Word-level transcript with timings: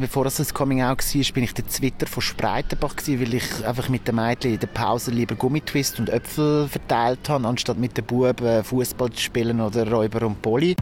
Bevor 0.00 0.26
es 0.26 0.36
das 0.36 0.54
Coming 0.54 0.80
Out 0.80 1.02
war, 1.02 1.32
bin 1.32 1.42
ich 1.42 1.54
der 1.54 1.66
Twitter 1.66 2.06
von 2.06 2.22
Spreitenbach 2.22 2.94
weil 3.04 3.34
ich 3.34 3.66
einfach 3.66 3.88
mit 3.88 4.06
den 4.06 4.14
Mädchen 4.14 4.52
in 4.52 4.60
der 4.60 4.68
Pause 4.68 5.10
lieber 5.10 5.34
Gummitwist 5.34 5.98
und 5.98 6.08
Äpfel 6.08 6.68
verteilt 6.68 7.28
habe, 7.28 7.48
anstatt 7.48 7.78
mit 7.78 7.96
den 7.96 8.04
Buben 8.04 8.62
Fußball 8.62 9.10
zu 9.10 9.20
spielen 9.20 9.60
oder 9.60 9.90
Räuber 9.90 10.24
und 10.24 10.40
Polly. 10.40 10.76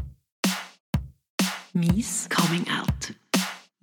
Mies 1.72 2.29
Coming 2.29 2.66
Out. 2.68 3.14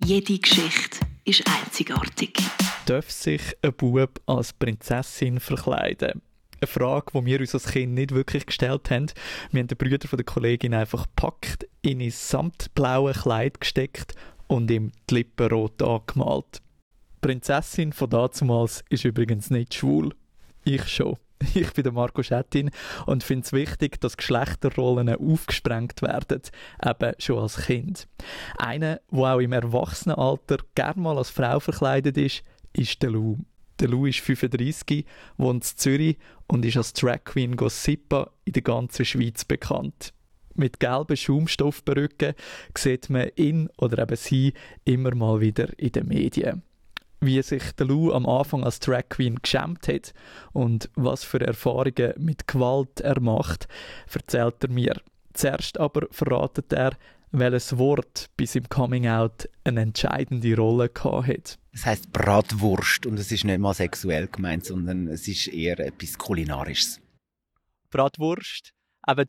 Jede 0.04 0.38
Geschichte 0.38 1.00
ist 1.24 1.42
einzigartig. 1.48 2.38
Darf 2.86 3.10
sich 3.10 3.42
ein 3.60 3.72
Bub 3.72 4.20
als 4.26 4.52
Prinzessin 4.52 5.40
verkleiden? 5.40 6.22
Eine 6.60 6.68
Frage, 6.68 7.06
die 7.12 7.26
wir 7.26 7.40
uns 7.40 7.54
als 7.54 7.72
Kind 7.72 7.94
nicht 7.94 8.12
wirklich 8.12 8.46
gestellt 8.46 8.88
haben. 8.92 9.10
Wir 9.50 9.62
haben 9.62 9.66
den 9.66 9.76
Brüder 9.76 10.06
von 10.06 10.16
der 10.16 10.26
Kollegin 10.26 10.74
einfach 10.74 11.06
gepackt, 11.06 11.66
in 11.82 12.00
ein 12.00 12.12
samtblaue 12.12 13.14
Kleid 13.14 13.60
gesteckt 13.60 14.14
und 14.54 14.70
ihm 14.70 14.92
die 15.10 15.14
Lippen 15.16 15.48
rot 15.48 15.82
angemalt. 15.82 16.62
Die 17.16 17.26
Prinzessin 17.26 17.92
von 17.92 18.08
damals 18.08 18.84
ist 18.88 19.04
übrigens 19.04 19.50
nicht 19.50 19.74
schwul. 19.74 20.14
Ich 20.64 20.88
schon. 20.88 21.16
Ich 21.54 21.72
bin 21.72 21.82
der 21.82 21.92
Marco 21.92 22.22
Schettin 22.22 22.70
und 23.04 23.24
finde 23.24 23.44
es 23.44 23.52
wichtig, 23.52 24.00
dass 24.00 24.16
Geschlechterrollen 24.16 25.14
aufgesprengt 25.14 26.00
werden, 26.00 26.40
eben 26.82 27.12
schon 27.18 27.38
als 27.40 27.56
Kind. 27.66 28.06
Einer, 28.56 29.00
der 29.10 29.34
auch 29.34 29.40
im 29.40 29.52
Erwachsenenalter 29.52 30.58
gern 30.74 31.00
mal 31.00 31.18
als 31.18 31.30
Frau 31.30 31.60
verkleidet 31.60 32.16
ist, 32.16 32.44
ist 32.72 33.02
der 33.02 33.10
Lou. 33.10 33.38
Der 33.80 33.88
Lou 33.88 34.06
ist 34.06 34.20
35, 34.20 35.04
wohnt 35.36 35.64
in 35.64 35.76
Zürich 35.76 36.18
und 36.46 36.64
ist 36.64 36.76
als 36.76 36.92
Drag 36.94 37.24
Queen 37.24 37.56
Gossipa 37.56 38.30
in 38.44 38.52
der 38.52 38.62
ganzen 38.62 39.04
Schweiz 39.04 39.44
bekannt 39.44 40.13
mit 40.54 40.80
gelben 40.80 41.16
Schaumstoffperücken 41.16 42.34
sieht 42.76 43.10
man 43.10 43.30
ihn 43.36 43.68
oder 43.76 44.02
eben 44.02 44.16
sie 44.16 44.54
immer 44.84 45.14
mal 45.14 45.40
wieder 45.40 45.78
in 45.78 45.92
den 45.92 46.08
Medien. 46.08 46.62
Wie 47.20 47.40
sich 47.42 47.72
der 47.72 47.86
Lou 47.86 48.12
am 48.12 48.26
Anfang 48.26 48.64
als 48.64 48.80
Drag 48.80 49.08
Queen 49.08 49.36
geschämt 49.40 49.88
hat 49.88 50.12
und 50.52 50.90
was 50.94 51.24
für 51.24 51.40
Erfahrungen 51.40 52.12
mit 52.18 52.46
Gewalt 52.46 53.00
er 53.00 53.20
macht, 53.20 53.66
erzählt 54.12 54.62
er 54.62 54.70
mir. 54.70 55.00
Zuerst 55.32 55.80
aber 55.80 56.06
verratet 56.10 56.72
er, 56.72 56.92
welches 57.32 57.76
Wort 57.78 58.30
bis 58.36 58.54
im 58.54 58.68
Coming 58.68 59.08
Out 59.08 59.48
eine 59.64 59.80
entscheidende 59.80 60.56
Rolle 60.56 60.90
hat. 61.02 61.58
Es 61.72 61.84
heißt 61.84 62.12
Bratwurst 62.12 63.06
und 63.06 63.18
es 63.18 63.32
ist 63.32 63.44
nicht 63.44 63.58
mal 63.58 63.74
sexuell 63.74 64.28
gemeint, 64.28 64.64
sondern 64.64 65.08
es 65.08 65.26
ist 65.26 65.48
eher 65.48 65.80
etwas 65.80 66.16
Kulinarisches. 66.16 67.00
Bratwurst, 67.90 68.72
aber 69.02 69.24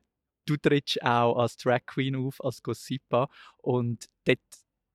du 0.46 0.58
trittst 0.58 1.02
auch 1.04 1.38
als 1.38 1.58
Drag 1.58 1.86
Queen 1.86 2.16
auf, 2.16 2.44
als 2.44 2.62
Gossipa 2.62 3.30
und 3.58 4.08
dort 4.26 4.40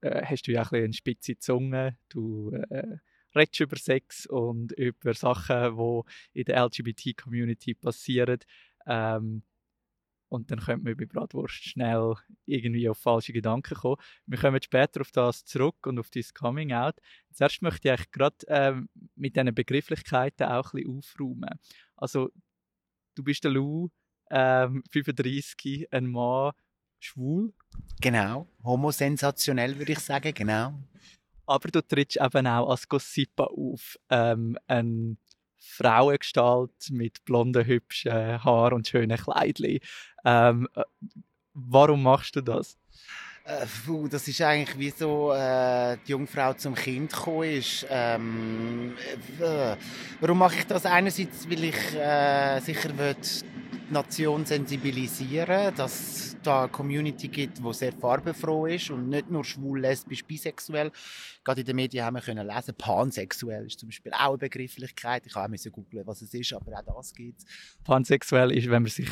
äh, 0.03 0.25
hast 0.25 0.47
du 0.47 0.53
ja 0.53 0.63
ein 0.63 0.85
eine 0.85 0.93
spitze 0.93 1.39
Zunge, 1.39 1.99
du 2.09 2.53
äh, 2.71 2.99
redest 3.35 3.61
über 3.61 3.77
Sex 3.77 4.27
und 4.27 4.73
über 4.73 5.15
Sachen, 5.15 5.77
die 5.77 6.41
in 6.41 6.45
der 6.45 6.65
LGBT-Community 6.65 7.75
passieren. 7.75 8.39
Ähm, 8.87 9.43
und 10.29 10.51
dann 10.51 10.61
könnte 10.61 10.85
man 10.85 10.97
bei 10.97 11.07
Bratwurst 11.07 11.55
schnell 11.55 12.15
irgendwie 12.47 12.89
auf 12.89 12.99
falsche 12.99 13.33
Gedanken 13.33 13.75
kommen. 13.75 13.97
Wir 14.27 14.39
kommen 14.39 14.63
später 14.63 15.01
auf 15.01 15.11
das 15.11 15.45
zurück 15.45 15.85
und 15.87 15.99
auf 15.99 16.09
das 16.11 16.33
Coming 16.33 16.73
Out. 16.73 16.95
Zuerst 17.33 17.63
möchte 17.63 17.93
ich 17.93 18.11
gerade 18.13 18.37
ähm, 18.47 18.89
mit 19.17 19.35
diesen 19.35 19.53
Begrifflichkeiten 19.53 20.47
auch 20.47 20.73
ein 20.73 20.83
bisschen 20.85 20.99
aufräumen. 20.99 21.59
Also, 21.97 22.31
du 23.17 23.25
bist 23.25 23.43
der 23.43 23.51
Lou, 23.51 23.89
ähm, 24.31 24.83
35, 24.91 25.89
ein 25.93 26.07
Mann, 26.07 26.53
schwul. 26.99 27.53
Genau, 28.01 28.47
homosensationell 28.65 29.79
würde 29.79 29.93
ich 29.93 29.99
sagen, 29.99 30.33
genau. 30.35 30.75
Aber 31.47 31.69
du 31.69 31.83
trittst 31.83 32.19
eben 32.21 32.47
auch 32.47 32.71
als 32.71 32.89
Gossipa 32.89 33.45
auf. 33.45 33.99
Ähm, 34.09 34.57
eine 34.67 35.17
Frauengestalt 35.59 36.91
mit 36.91 37.25
blonden, 37.25 37.67
hübschen 37.67 38.43
Haaren 38.43 38.75
und 38.75 38.89
schönen 38.89 39.19
Kleidchen. 39.19 39.81
Ähm, 40.25 40.69
äh, 40.75 40.83
warum 41.53 42.03
machst 42.03 42.37
du 42.37 42.41
das? 42.41 42.79
Äh, 43.45 43.67
das 44.09 44.29
ist 44.29 44.41
eigentlich 44.43 44.79
wie 44.79 44.91
so 44.91 45.33
äh, 45.33 45.97
die 46.07 46.13
Jungfrau 46.13 46.53
zum 46.55 46.75
Kind 46.75 47.13
gekommen 47.13 47.51
ist. 47.51 47.87
Ähm, 47.91 48.95
äh, 49.41 49.77
warum 50.21 50.39
mache 50.39 50.57
ich 50.57 50.67
das? 50.67 50.87
Einerseits, 50.87 51.49
weil 51.49 51.65
ich 51.65 51.95
äh, 51.95 52.61
sicher 52.61 52.97
will, 52.97 53.17
Nation 53.91 54.45
sensibilisieren, 54.45 55.75
dass 55.75 56.01
es 56.01 56.37
da 56.43 56.63
eine 56.63 56.73
Community 56.73 57.29
gibt, 57.29 57.59
die 57.59 57.73
sehr 57.73 57.93
farbenfroh 57.93 58.67
ist 58.67 58.91
und 58.91 59.09
nicht 59.09 59.31
nur 59.31 59.45
schwul, 59.45 59.81
lesbisch, 59.81 60.25
bisexuell. 60.25 60.91
Gerade 61.45 61.61
in 61.61 61.67
den 61.67 61.77
Medien 61.77 62.05
haben 62.05 62.15
wir 62.15 62.23
können 62.23 62.47
lesen, 62.47 62.75
pansexuell 62.77 63.67
ist 63.67 63.81
zum 63.81 63.89
Beispiel 63.89 64.13
auch 64.13 64.29
eine 64.29 64.39
Begrifflichkeit. 64.39 65.27
Ich 65.27 65.35
habe 65.35 65.55
auch 65.55 65.73
googeln, 65.73 66.07
was 66.07 66.23
es 66.23 66.33
ist, 66.35 66.53
aber 66.53 66.79
auch 66.79 66.97
das 66.97 67.13
gibt 67.13 67.43
Pansexuell 67.85 68.53
ist, 68.53 68.71
wenn 68.71 68.83
man 68.83 68.91
sich 68.91 69.09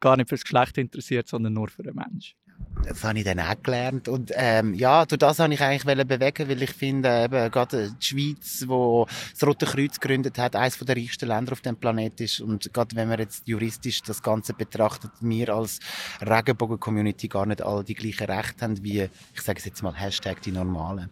gar 0.00 0.16
nicht 0.16 0.28
fürs 0.28 0.42
Geschlecht 0.42 0.78
interessiert, 0.78 1.28
sondern 1.28 1.52
nur 1.52 1.68
für 1.68 1.82
den 1.82 1.94
Mensch. 1.94 2.34
Das 2.84 3.04
habe 3.04 3.18
ich 3.18 3.24
dann 3.24 3.40
auch 3.40 3.62
gelernt. 3.62 4.08
Und 4.08 4.32
ähm, 4.34 4.74
ja, 4.74 5.04
durch 5.04 5.18
das 5.18 5.38
habe 5.38 5.52
ich 5.52 5.60
eigentlich 5.60 5.84
bewegen, 6.06 6.48
weil 6.48 6.62
ich 6.62 6.72
finde, 6.72 7.24
eben, 7.24 7.50
gerade 7.50 7.92
die 7.92 8.04
Schweiz, 8.04 8.64
wo 8.66 9.06
das 9.32 9.46
Rote 9.46 9.66
Kreuz 9.66 10.00
gegründet 10.00 10.38
hat, 10.38 10.56
eines 10.56 10.78
der 10.78 10.96
reichsten 10.96 11.28
Länder 11.28 11.52
auf 11.52 11.60
dem 11.60 11.76
Planeten 11.76 12.22
ist. 12.22 12.40
Und 12.40 12.72
gerade 12.72 12.96
wenn 12.96 13.08
man 13.08 13.18
jetzt 13.18 13.46
juristisch 13.46 14.02
das 14.02 14.22
Ganze 14.22 14.54
betrachtet, 14.54 15.10
wir 15.20 15.50
als 15.50 15.78
Regenbogen-Community 16.20 17.28
gar 17.28 17.46
nicht 17.46 17.62
alle 17.62 17.84
die 17.84 17.94
gleichen 17.94 18.26
Rechte 18.26 18.64
haben 18.64 18.82
wie, 18.82 19.08
ich 19.34 19.40
sage 19.40 19.58
es 19.58 19.64
jetzt 19.66 19.82
mal, 19.82 19.94
Hashtag 19.94 20.40
die 20.42 20.52
Normalen. 20.52 21.10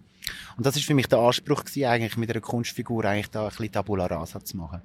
Und 0.57 0.67
das 0.67 0.77
ist 0.77 0.85
für 0.85 0.95
mich 0.95 1.07
der 1.07 1.19
Anspruch 1.19 1.65
gewesen, 1.65 1.85
eigentlich 1.85 2.17
mit 2.17 2.31
einer 2.31 2.41
Kunstfigur 2.41 3.05
eigentlich 3.05 3.31
da 3.31 3.45
ein 3.45 3.49
bisschen 3.49 3.73
Tabula 3.73 4.07
Rasa 4.07 4.43
zu 4.43 4.57
machen. 4.57 4.83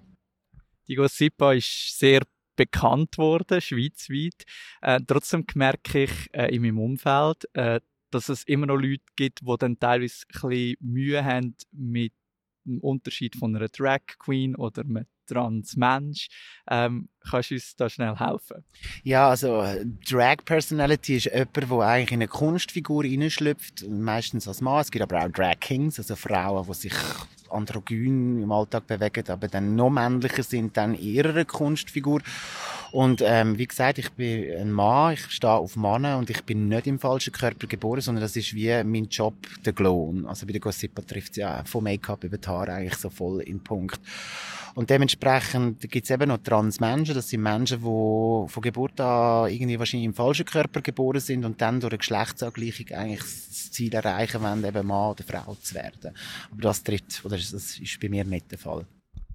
Die 0.87 0.95
Gossipa 0.95 1.53
ist 1.53 1.97
sehr 1.97 2.21
bekannt 2.55 3.17
worden, 3.17 3.61
schweizweit. 3.61 4.45
Äh, 4.81 4.99
trotzdem 5.05 5.45
merke 5.55 6.03
ich 6.03 6.33
äh, 6.33 6.53
in 6.55 6.61
meinem 6.61 6.79
Umfeld, 6.79 7.47
äh, 7.53 7.79
dass 8.11 8.29
es 8.29 8.43
immer 8.43 8.67
noch 8.67 8.77
Leute 8.77 9.03
gibt, 9.15 9.41
die 9.41 9.55
dann 9.57 9.79
teilweise 9.79 10.25
ein 10.27 10.49
bisschen 10.49 10.77
Mühe 10.79 11.23
haben 11.23 11.55
mit 11.71 12.13
dem 12.65 12.79
Unterschied 12.79 13.35
von 13.35 13.55
einer 13.55 13.67
Drag 13.69 14.01
Queen 14.19 14.55
oder 14.55 14.83
einem 14.83 15.05
Transmensch. 15.27 16.27
Ähm, 16.69 17.09
kannst 17.29 17.51
du 17.51 17.55
uns 17.55 17.75
da 17.75 17.89
schnell 17.89 18.15
helfen? 18.17 18.63
Ja, 19.03 19.29
also 19.29 19.63
Drag 20.09 20.37
Personality 20.45 21.17
ist 21.17 21.25
jemand, 21.25 21.55
der 21.55 21.79
eigentlich 21.79 22.11
in 22.11 22.17
eine 22.17 22.27
Kunstfigur 22.27 23.03
hineinschlüpft, 23.03 23.87
meistens 23.87 24.47
als 24.47 24.61
Mann. 24.61 24.81
Es 24.81 24.91
gibt 24.91 25.03
aber 25.03 25.23
auch 25.23 25.29
Drag 25.29 25.59
Kings, 25.59 25.97
also 25.99 26.15
Frauen, 26.15 26.65
die 26.67 26.73
sich 26.73 26.93
androgyn 27.49 28.41
im 28.41 28.51
Alltag 28.51 28.87
bewegen, 28.87 29.25
aber 29.29 29.47
dann 29.47 29.75
noch 29.75 29.89
männlicher 29.89 30.43
sind 30.43 30.75
dann 30.75 30.95
eher 30.95 31.29
eine 31.29 31.45
Kunstfigur. 31.45 32.21
Und 32.93 33.23
ähm, 33.25 33.57
wie 33.57 33.65
gesagt, 33.65 33.97
ich 33.97 34.11
bin 34.11 34.55
ein 34.55 34.71
Mann, 34.71 35.13
ich 35.13 35.25
stehe 35.31 35.53
auf 35.53 35.75
Männer 35.75 36.19
und 36.19 36.29
ich 36.29 36.43
bin 36.43 36.67
nicht 36.67 36.85
im 36.85 36.99
falschen 36.99 37.33
Körper 37.33 37.65
geboren, 37.65 38.01
sondern 38.01 38.21
das 38.21 38.35
ist 38.35 38.53
wie 38.53 38.69
mein 38.83 39.05
Job, 39.05 39.33
der 39.65 39.73
Glow. 39.73 40.13
Also 40.27 40.45
bei 40.45 40.51
der 40.51 40.61
Gossipa 40.61 41.01
trifft 41.01 41.31
es 41.31 41.37
ja 41.37 41.63
von 41.65 41.85
Make-up 41.85 42.23
über 42.23 42.37
die 42.37 42.47
Haare 42.47 42.73
eigentlich 42.73 42.99
so 42.99 43.09
voll 43.09 43.41
in 43.41 43.57
den 43.57 43.63
Punkt. 43.63 43.99
Und 44.75 44.91
dementsprechend 44.91 45.81
gibt 45.89 46.03
es 46.03 46.11
eben 46.11 46.27
noch 46.29 46.37
Transmenschen, 46.37 47.15
das 47.15 47.29
sind 47.29 47.41
Menschen, 47.41 47.79
die 47.79 47.83
von 47.83 48.61
Geburt 48.61 49.01
an 49.01 49.49
irgendwie 49.49 49.79
wahrscheinlich 49.79 50.05
im 50.05 50.13
falschen 50.13 50.45
Körper 50.45 50.81
geboren 50.81 51.19
sind 51.19 51.45
und 51.45 51.59
dann 51.61 51.79
durch 51.79 51.93
eine 51.93 51.97
Geschlechtsangleichung 51.97 52.89
eigentlich 52.95 53.21
das 53.21 53.71
Ziel 53.71 53.91
erreichen 53.95 54.43
wollen, 54.43 54.63
eben 54.63 54.85
Mann 54.85 55.09
oder 55.13 55.23
Frau 55.23 55.55
zu 55.55 55.73
werden. 55.73 56.13
Aber 56.51 56.61
das 56.61 56.83
tritt, 56.83 57.25
oder 57.25 57.37
das 57.37 57.53
ist 57.53 57.99
bei 57.99 58.09
mir 58.09 58.23
nicht 58.23 58.51
der 58.51 58.59
Fall. 58.59 58.85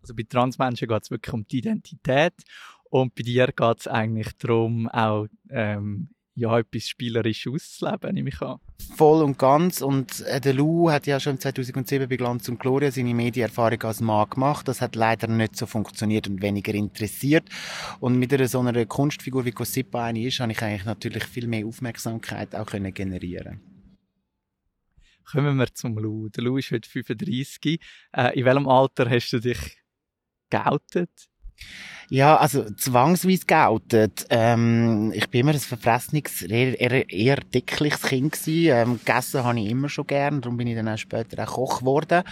Also 0.01 0.15
bei 0.15 0.23
Transmenschen 0.23 0.89
geht 0.89 1.03
es 1.03 1.11
wirklich 1.11 1.35
um 1.35 1.47
die 1.47 1.59
Identität 1.59 2.35
und 2.91 3.15
bei 3.15 3.23
dir 3.23 3.49
geht 3.49 3.81
es 3.81 3.87
eigentlich 3.87 4.37
darum, 4.39 4.89
auch 4.89 5.27
ähm, 5.51 6.11
ja, 6.39 6.57
etwas 6.57 6.89
spielerisch 6.89 7.49
auszuleben, 7.49 8.15
nehme 8.15 8.29
ich 8.29 8.41
an. 8.41 8.59
Voll 8.97 9.25
und 9.25 9.39
ganz. 9.39 9.83
Und 9.83 10.21
äh, 10.21 10.41
der 10.41 10.55
Lou 10.55 10.89
hat 10.89 11.09
ja 11.09 11.19
schon 11.19 11.41
2007 11.41 12.09
bei 12.09 12.17
Glanz 12.17 12.49
und 12.49 12.61
Gloria 12.61 12.93
seine 12.93 13.13
Medienerfahrung 13.13 13.83
als 13.83 14.01
Mann 14.01 14.31
gemacht. 14.31 14.69
Das 14.69 14.81
hat 14.81 14.95
leider 14.95 15.27
nicht 15.27 15.57
so 15.57 15.67
funktioniert 15.67 16.29
und 16.29 16.41
weniger 16.41 16.73
interessiert. 16.75 17.49
Und 17.99 18.19
mit 18.19 18.33
einer 18.33 18.47
so 18.47 18.61
einer 18.61 18.87
Kunstfigur 18.87 19.45
wie 19.45 19.51
Cosipa 19.51 20.05
eine 20.05 20.27
ist, 20.27 20.39
habe 20.39 20.53
ich 20.53 20.63
eigentlich 20.63 20.85
natürlich 20.85 21.25
viel 21.25 21.49
mehr 21.49 21.67
Aufmerksamkeit 21.67 22.55
auch 22.55 22.67
können 22.67 22.95
generieren 22.95 23.61
Kommen 25.25 25.57
wir 25.57 25.75
zum 25.75 25.99
Lou. 25.99 26.29
Der 26.29 26.45
Lou 26.45 26.57
ist 26.57 26.71
heute 26.71 26.89
35. 26.89 27.81
Äh, 28.13 28.39
in 28.39 28.45
welchem 28.45 28.69
Alter 28.69 29.11
hast 29.11 29.31
du 29.33 29.41
dich 29.41 29.59
geoutet? 30.51 31.11
Ja, 32.11 32.39
also 32.39 32.65
zwangsweise 32.71 33.45
geoutet. 33.47 34.27
Ähm, 34.31 35.13
ich 35.15 35.29
bin 35.29 35.43
immer 35.43 35.53
ein 35.53 35.59
verfressenes, 35.59 36.43
eher, 36.43 37.11
eher, 37.11 37.37
dickliches 37.37 38.03
Kind 38.03 38.33
gewesen. 38.33 38.71
Ähm, 38.73 38.99
gegessen 39.05 39.45
habe 39.45 39.61
ich 39.61 39.69
immer 39.69 39.91
schon 39.91 40.07
gern, 40.07 40.41
darum 40.41 40.57
bin 40.57 40.69
ich 40.69 40.75
dann 40.75 40.89
auch 40.89 40.97
später 40.97 41.43
auch 41.43 41.55
Koch 41.55 41.81
geworden. 41.81 42.23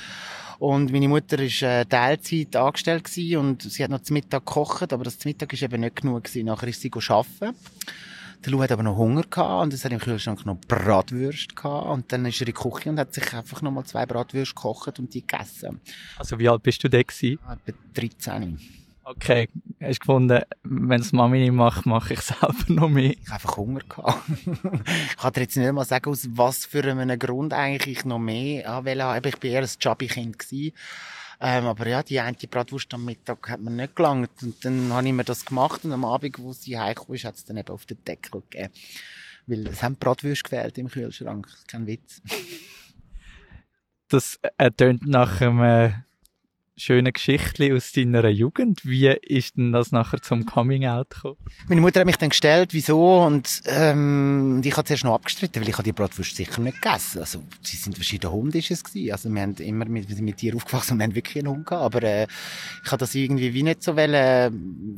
Und 0.58 0.90
meine 0.90 1.08
Mutter 1.08 1.38
war 1.38 1.68
äh, 1.68 1.84
Teilzeit 1.84 2.56
angestellt 2.56 3.04
gewesen 3.04 3.36
und 3.36 3.62
sie 3.62 3.84
hat 3.84 3.90
noch 3.90 4.00
zum 4.00 4.14
Mittag 4.14 4.46
gekocht, 4.46 4.92
aber 4.94 5.04
das 5.04 5.22
Mittag 5.26 5.52
war 5.52 5.62
eben 5.62 5.82
nicht 5.82 5.96
genug 5.96 6.24
gewesen. 6.24 6.46
Nachher 6.46 6.68
ist 6.68 6.80
sie 6.80 6.90
arbeiten. 6.90 7.54
Der 8.44 8.52
Lou 8.52 8.62
hat 8.62 8.72
aber 8.72 8.82
noch 8.82 8.96
Hunger 8.96 9.22
gehabt 9.22 9.64
und 9.64 9.74
es 9.74 9.84
hat 9.84 9.92
im 9.92 9.98
Kühlschrank 9.98 10.46
noch 10.46 10.56
Bratwürste 10.68 11.54
gehabt 11.54 11.88
und 11.88 12.12
dann 12.12 12.24
ist 12.24 12.40
er 12.40 12.46
in 12.48 12.54
die 12.54 12.60
Küche 12.60 12.88
und 12.88 12.98
hat 12.98 13.12
sich 13.12 13.34
einfach 13.34 13.60
noch 13.60 13.72
mal 13.72 13.84
zwei 13.84 14.06
Bratwürste 14.06 14.54
gekocht 14.54 14.98
und 14.98 15.12
die 15.12 15.26
gegessen. 15.26 15.80
Also 16.16 16.38
wie 16.38 16.48
alt 16.48 16.62
bist 16.62 16.82
du 16.82 16.88
da 16.88 17.02
gewesen? 17.02 17.38
Etwa 17.66 17.78
13. 17.94 18.58
Okay, 19.08 19.48
hast 19.80 19.98
du 19.98 20.00
gefunden, 20.00 20.42
wenn 20.64 21.00
es 21.00 21.12
Mami 21.12 21.38
nicht 21.38 21.52
macht, 21.52 21.86
mache 21.86 22.14
ich 22.14 22.20
selber 22.22 22.64
noch 22.66 22.88
mehr? 22.88 23.12
Ich 23.12 23.18
habe 23.26 23.34
einfach 23.34 23.56
Hunger 23.56 23.82
gehabt. 23.88 24.20
ich 24.44 25.16
kann 25.16 25.32
dir 25.32 25.42
jetzt 25.42 25.56
nicht 25.56 25.72
mal 25.72 25.84
sagen, 25.84 26.10
aus 26.10 26.26
was 26.32 26.66
für 26.66 26.82
einem 26.82 27.16
Grund 27.16 27.52
eigentlich 27.52 27.98
ich 27.98 28.04
noch 28.04 28.18
mehr 28.18 28.64
wollte. 28.84 29.28
Ich 29.28 29.34
war 29.36 29.44
eher 29.44 29.62
ein 29.62 29.68
Chubby-Kind. 29.78 30.44
Ähm, 30.52 30.72
aber 31.66 31.86
ja, 31.86 32.02
die 32.02 32.18
eine 32.18 32.36
Bratwurst 32.50 32.92
am 32.94 33.04
Mittag 33.04 33.48
hat 33.48 33.60
mir 33.60 33.70
nicht 33.70 33.94
gelangt. 33.94 34.42
Und 34.42 34.64
dann 34.64 34.92
habe 34.92 35.06
ich 35.06 35.12
mir 35.12 35.22
das 35.22 35.44
gemacht 35.44 35.84
und 35.84 35.92
am 35.92 36.04
Abend, 36.04 36.40
wo 36.40 36.52
sie 36.52 36.76
heimgekommen 36.76 37.14
ist, 37.14 37.24
hat 37.24 37.36
es 37.36 37.44
dann 37.44 37.58
eben 37.58 37.68
auf 37.68 37.86
den 37.86 38.02
Deckel 38.02 38.42
gegeben. 38.50 38.72
Weil 39.46 39.68
es 39.68 39.84
haben 39.84 39.94
Bratwürste 39.94 40.50
gefehlt 40.50 40.78
im 40.78 40.88
Kühlschrank. 40.88 41.46
Kein 41.68 41.86
Witz. 41.86 42.22
Das 44.08 44.38
ertönt 44.56 45.04
nach 45.04 45.40
einem 45.40 46.04
schöne 46.78 47.10
Geschichte 47.10 47.74
aus 47.74 47.92
deiner 47.92 48.28
Jugend. 48.28 48.84
Wie 48.84 49.06
ist 49.08 49.56
denn 49.56 49.72
das 49.72 49.92
nachher 49.92 50.20
zum 50.20 50.44
Coming-out 50.44 51.10
gekommen? 51.10 51.36
Meine 51.68 51.80
Mutter 51.80 52.00
hat 52.00 52.06
mich 52.06 52.16
dann 52.16 52.28
gestellt, 52.28 52.74
wieso, 52.74 53.22
und 53.22 53.62
ähm, 53.66 54.60
ich 54.62 54.76
habe 54.76 54.84
zuerst 54.84 55.04
noch 55.04 55.14
abgestritten, 55.14 55.62
weil 55.62 55.70
ich 55.70 55.76
die 55.76 55.92
Bratwurst 55.92 56.36
sicher 56.36 56.60
nicht 56.60 56.82
gegessen. 56.82 57.20
Also, 57.20 57.42
sie 57.62 57.76
sind 57.76 57.94
verschiedene 57.94 58.32
Hunde 58.32 58.58
ist 58.58 58.70
es 58.70 58.84
gewesen. 58.84 59.12
Also, 59.12 59.30
wir 59.30 59.40
haben 59.40 59.54
immer 59.54 59.86
mit, 59.86 60.20
mit 60.20 60.42
dir 60.42 60.54
aufgewachsen 60.54 60.92
und 60.92 60.98
wir 60.98 61.04
haben 61.04 61.14
wirklich 61.14 61.44
einen 61.44 61.54
Hund 61.54 61.66
gehabt, 61.66 61.94
aber 61.94 62.02
äh, 62.06 62.26
ich 62.84 62.90
habe 62.90 62.98
das 62.98 63.14
irgendwie 63.14 63.54
wie 63.54 63.62
nicht 63.62 63.82
so 63.82 63.96
wollen, 63.96 64.14
äh, 64.14 64.50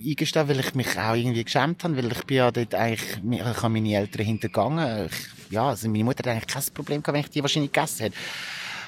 eingestehen, 0.04 0.48
weil 0.48 0.60
ich 0.60 0.74
mich 0.74 0.98
auch 0.98 1.14
irgendwie 1.14 1.44
geschämt 1.44 1.84
habe, 1.84 1.96
weil 1.96 2.10
ich 2.10 2.24
bin 2.24 2.36
ja 2.38 2.50
dort 2.50 2.74
eigentlich, 2.74 3.20
ich 3.30 3.62
habe 3.62 3.68
meine 3.68 3.94
Eltern 3.94 4.26
hintergangen. 4.26 5.06
Ich, 5.06 5.52
ja, 5.52 5.68
also 5.68 5.88
meine 5.88 6.04
Mutter 6.04 6.18
hat 6.18 6.28
eigentlich 6.28 6.46
kein 6.46 6.74
Problem 6.74 7.02
gehabt, 7.02 7.14
wenn 7.14 7.20
ich 7.20 7.30
die 7.30 7.42
wahrscheinlich 7.42 7.72
gegessen 7.72 8.02
hätte 8.02 8.16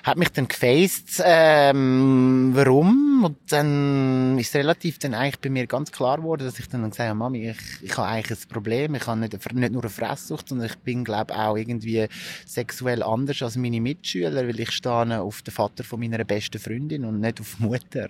hat 0.02 0.16
mich 0.16 0.30
dann 0.30 0.48
gefaced, 0.48 1.22
ähm, 1.24 2.52
warum. 2.54 3.24
Und 3.24 3.36
dann 3.48 4.38
ist 4.38 4.54
relativ 4.54 4.98
dann 4.98 5.14
eigentlich 5.14 5.40
bei 5.40 5.50
mir 5.50 5.66
ganz 5.66 5.92
klar 5.92 6.18
geworden, 6.18 6.44
dass 6.44 6.58
ich 6.58 6.68
dann 6.68 6.88
gesagt 6.88 7.08
habe, 7.08 7.18
Mami, 7.18 7.50
ich, 7.50 7.58
ich 7.82 7.96
habe 7.96 8.08
eigentlich 8.08 8.40
ein 8.40 8.48
Problem. 8.48 8.94
Ich 8.94 9.06
habe 9.06 9.20
nicht, 9.20 9.32
nicht 9.54 9.72
nur 9.72 9.82
eine 9.82 9.90
Fresssucht, 9.90 10.48
sondern 10.48 10.68
ich 10.68 10.76
bin, 10.76 11.04
glaube 11.04 11.36
auch 11.36 11.56
irgendwie 11.56 12.08
sexuell 12.46 13.02
anders 13.02 13.42
als 13.42 13.56
meine 13.56 13.80
Mitschüler, 13.80 14.46
weil 14.46 14.60
ich 14.60 14.70
stehe 14.70 15.20
auf 15.20 15.42
den 15.42 15.52
Vater 15.52 15.84
von 15.84 16.00
meiner 16.00 16.24
besten 16.24 16.58
Freundin 16.58 17.04
und 17.04 17.20
nicht 17.20 17.40
auf 17.40 17.58
Mutter. 17.58 18.08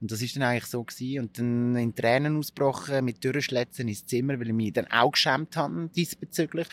Und 0.00 0.12
das 0.12 0.20
ist 0.20 0.36
dann 0.36 0.42
eigentlich 0.42 0.66
so 0.66 0.82
gewesen. 0.82 1.20
Und 1.20 1.38
dann 1.38 1.76
in 1.76 1.94
Tränen 1.94 2.36
ausgebrochen, 2.36 3.04
mit 3.04 3.24
Durchschlätzen 3.24 3.88
ins 3.88 4.06
Zimmer, 4.06 4.38
weil 4.38 4.48
ich 4.48 4.54
mich 4.54 4.72
dann 4.72 4.86
auch 4.90 5.12
geschämt 5.12 5.56
habe 5.56 5.88
diesbezüglich. 5.94 6.66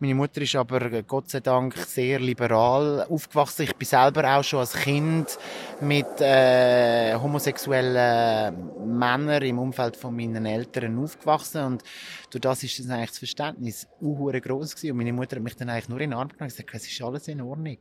Meine 0.00 0.14
Mutter 0.14 0.40
ist 0.42 0.56
aber 0.56 0.82
äh, 0.92 1.04
Gott 1.06 1.30
sei 1.30 1.40
Dank 1.40 1.76
sehr 1.76 2.18
liberal 2.18 3.06
aufgewachsen. 3.08 3.62
Ich 3.62 3.76
bin 3.76 3.86
selber 3.86 4.36
auch 4.36 4.42
schon 4.42 4.60
als 4.60 4.74
Kind 4.74 5.38
mit 5.80 6.20
äh, 6.20 7.14
homosexuellen 7.14 8.98
Männern 8.98 9.42
im 9.42 9.58
Umfeld 9.58 9.96
von 9.96 10.16
meinen 10.16 10.46
Eltern 10.46 10.98
aufgewachsen 10.98 11.64
und 11.64 11.82
durch 12.30 12.40
das 12.40 12.62
ist 12.64 12.78
das 12.80 12.90
eigentlich 12.90 13.10
das 13.10 13.18
Verständnis 13.18 13.88
unhure 14.00 14.40
groß 14.40 14.74
gewesen. 14.74 14.92
und 14.92 14.98
meine 14.98 15.12
Mutter 15.12 15.36
hat 15.36 15.42
mich 15.42 15.56
dann 15.56 15.70
eigentlich 15.70 15.88
nur 15.88 16.00
in 16.00 16.10
den 16.10 16.18
Arm 16.18 16.28
genommen 16.28 16.42
und 16.42 16.48
gesagt, 16.48 16.74
es 16.74 16.90
ist 16.90 17.02
alles 17.02 17.28
in 17.28 17.40
Ordnung. 17.40 17.78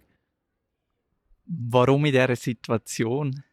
Warum 1.45 2.05
in 2.05 2.11
dieser 2.11 2.35
Situation? 2.35 3.43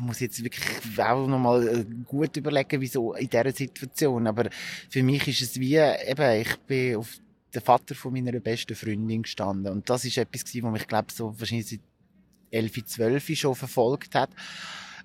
Muss 0.00 0.20
jetzt 0.20 0.42
wirklich 0.42 0.98
auch 0.98 1.26
nochmal 1.26 1.66
äh, 1.68 1.84
gut 2.04 2.36
überlegen, 2.36 2.80
wieso 2.80 3.14
in 3.14 3.28
dieser 3.28 3.52
Situation. 3.52 4.26
Aber 4.26 4.48
für 4.88 5.02
mich 5.02 5.26
ist 5.28 5.42
es 5.42 5.60
wie, 5.60 5.76
eben, 5.76 6.40
ich 6.40 6.56
bin 6.66 6.96
auf 6.96 7.18
den 7.54 7.62
Vater 7.62 7.94
von 7.94 8.12
meiner 8.12 8.38
besten 8.40 8.74
Freundin 8.74 9.22
gestanden. 9.22 9.72
Und 9.72 9.88
das 9.90 10.04
ist 10.04 10.18
etwas 10.18 10.44
was 10.62 10.72
mich, 10.72 10.86
glaube 10.86 11.12
so 11.12 11.38
wahrscheinlich 11.38 11.68
seit 11.68 11.80
11, 12.50 12.86
12 12.86 13.38
schon 13.38 13.54
verfolgt 13.54 14.14
hat. 14.14 14.30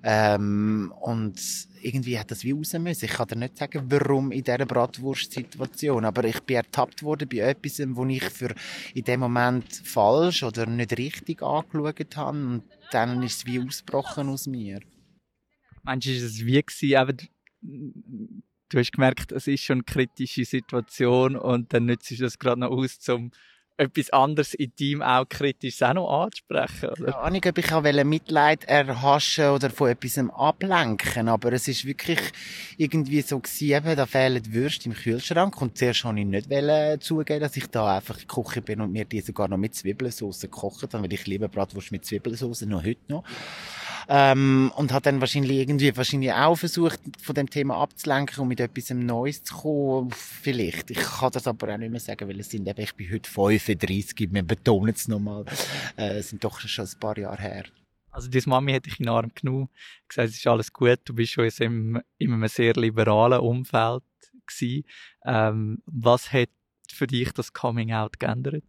Ähm, 0.04 0.94
und 1.02 1.40
irgendwie 1.82 2.18
hat 2.20 2.32
das 2.32 2.44
wie 2.44 2.52
raus 2.52 2.74
müssen. 2.74 3.06
Ich 3.06 3.12
kann 3.12 3.28
dir 3.28 3.36
nicht 3.36 3.58
sagen, 3.58 3.86
warum 3.90 4.32
in 4.32 4.44
dieser 4.44 4.66
Bratwurst-Situation. 4.66 6.06
Aber 6.06 6.24
ich 6.24 6.40
bin 6.42 6.58
ertappt 6.58 7.04
worden 7.04 7.28
bei 7.30 7.38
etwas, 7.38 7.80
wo 7.96 8.06
ich 8.06 8.24
für 8.24 8.54
in 8.94 9.04
dem 9.04 9.20
Moment 9.20 9.82
falsch 9.84 10.44
oder 10.44 10.66
nicht 10.66 10.98
richtig 10.98 11.42
angeschaut 11.42 12.16
habe. 12.16 12.38
Und 12.38 12.64
dann 12.92 13.24
ist 13.24 13.38
es 13.38 13.46
wie 13.46 13.60
ausgebrochen 13.60 14.30
aus 14.30 14.48
mir. 14.48 14.80
Meinst 15.84 16.08
du, 16.08 16.12
ist 16.12 16.24
es 16.24 16.46
wie 16.46 16.62
gewesen, 16.62 16.96
aber 16.98 17.14
du 18.70 18.78
hast 18.78 18.92
gemerkt, 18.92 19.32
es 19.32 19.48
ist 19.48 19.64
schon 19.64 19.78
eine 19.78 19.84
kritische 19.84 20.46
Situation 20.46 21.36
und 21.36 21.74
dann 21.74 21.86
nützt 21.86 22.12
du 22.12 22.16
das 22.18 22.38
gerade 22.38 22.60
noch 22.60 22.72
aus, 22.72 22.98
um 23.10 23.32
etwas 23.78 24.10
anderes 24.10 24.54
in 24.54 24.76
Team 24.76 25.02
auch 25.02 25.28
kritisch 25.30 25.82
auch 25.84 25.94
noch 25.94 26.24
anzusprechen, 26.24 26.90
oder? 26.90 27.12
Ja, 27.12 27.30
nicht, 27.30 27.46
ob 27.46 27.58
ich 27.58 27.72
auch 27.72 27.84
Mitleid 28.04 28.66
erhaschen 28.66 29.50
oder 29.50 29.70
von 29.70 29.90
etwas 29.90 30.18
ablenken, 30.18 31.30
aber 31.30 31.54
es 31.54 31.68
ist 31.68 31.86
wirklich 31.86 32.20
irgendwie 32.78 33.22
so 33.22 33.40
gewesen, 33.40 33.96
da 33.96 34.06
fehlen 34.06 34.54
Würste 34.54 34.90
im 34.90 34.96
Kühlschrank 34.96 35.62
und 35.62 35.78
zuerst 35.78 36.04
wollte 36.06 36.20
ich 36.22 36.26
nicht 36.26 37.04
zugeben, 37.04 37.40
dass 37.40 37.56
ich 37.56 37.68
da 37.68 37.98
einfach 37.98 38.20
in 38.20 38.28
Küche 38.28 38.62
bin 38.62 38.82
und 38.82 38.92
mir 38.92 39.06
die 39.06 39.22
sogar 39.22 39.48
noch 39.48 39.58
mit 39.58 39.76
Zwiebelsauce 39.76 40.42
gekocht 40.42 40.82
habe, 40.82 41.04
weil 41.04 41.14
ich 41.14 41.28
liebe 41.28 41.48
Bratwurst 41.48 41.92
mit 41.92 42.06
Zwiebelsauce, 42.06 42.62
noch 42.62 42.84
heute 42.84 43.00
noch. 43.08 43.24
Ähm, 44.10 44.72
und 44.76 44.94
hat 44.94 45.06
dann 45.06 45.20
wahrscheinlich 45.20 45.58
irgendwie 45.58 45.96
wahrscheinlich 45.96 46.32
auch 46.32 46.56
versucht, 46.56 47.00
von 47.22 47.36
dem 47.36 47.50
Thema 47.50 47.76
abzulenken 47.76 48.42
und 48.42 48.48
mit 48.48 48.60
etwas 48.60 48.90
Neues 48.92 49.44
zu 49.44 49.56
kommen. 49.56 50.12
Vielleicht. 50.12 50.92
Ich 50.92 51.00
kann 51.00 51.32
das 51.32 51.48
aber 51.48 51.74
auch 51.74 51.78
nicht 51.78 51.92
mehr 51.92 52.00
sagen, 52.00 52.28
weil 52.30 52.40
es 52.40 52.50
sind 52.50 52.68
eben, 52.68 52.82
ich 52.82 52.96
bin 52.96 53.12
heute 53.12 53.30
35, 53.30 54.30
wir 54.32 54.44
betonen 54.44 54.94
es 54.96 55.08
nochmal, 55.08 55.46
äh, 55.98 56.20
es 56.20 56.30
sind 56.30 56.44
doch 56.44 56.60
schon 56.60 56.86
ein 56.86 57.00
paar 57.00 57.18
Jahre 57.18 57.42
her. 57.42 57.64
Also, 58.12 58.30
deine 58.30 58.44
Mami 58.48 58.72
hätte 58.72 58.90
ich 58.90 59.00
in 59.00 59.06
den 59.06 59.14
Arm 59.14 59.32
genommen, 59.36 59.70
gesagt, 60.08 60.30
es 60.30 60.38
ist 60.38 60.48
alles 60.48 60.74
gut, 60.74 61.00
du 61.06 61.14
bist 61.14 61.34
schon 61.34 61.46
in 61.46 62.02
einem 62.20 62.48
sehr 62.48 62.74
liberalen 62.74 63.42
Umfeld 63.42 64.04
gewesen. 64.48 64.86
Ähm, 65.26 65.84
was 65.86 66.32
hat 66.32 66.50
für 66.92 67.08
dich 67.08 67.32
das 67.34 67.54
Coming 67.54 67.94
Out 67.94 68.20
geändert? 68.20 68.64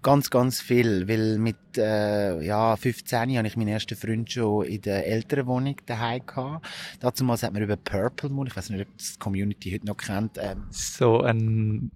Ganz, 0.00 0.30
ganz 0.30 0.60
viel, 0.60 1.08
weil 1.08 1.38
mit 1.38 1.56
äh, 1.76 2.40
ja, 2.44 2.76
15 2.76 3.36
habe 3.36 3.48
ich 3.48 3.56
meinen 3.56 3.68
ersten 3.68 3.96
Freund 3.96 4.30
schon 4.30 4.64
in 4.64 4.80
der 4.82 5.06
älteren 5.06 5.46
Wohnung 5.46 5.76
daheim. 5.86 6.22
Dazu 7.00 7.26
hat 7.26 7.52
man 7.52 7.62
über 7.62 7.76
Purple 7.76 8.30
Moon, 8.30 8.46
ich 8.46 8.56
weiß 8.56 8.70
nicht, 8.70 8.82
ob 8.86 8.96
das 8.96 9.14
die 9.14 9.18
Community 9.18 9.72
heute 9.72 9.86
noch 9.86 9.96
kennt. 9.96 10.38
Ähm, 10.38 10.66
so 10.70 11.20
eine 11.20 11.90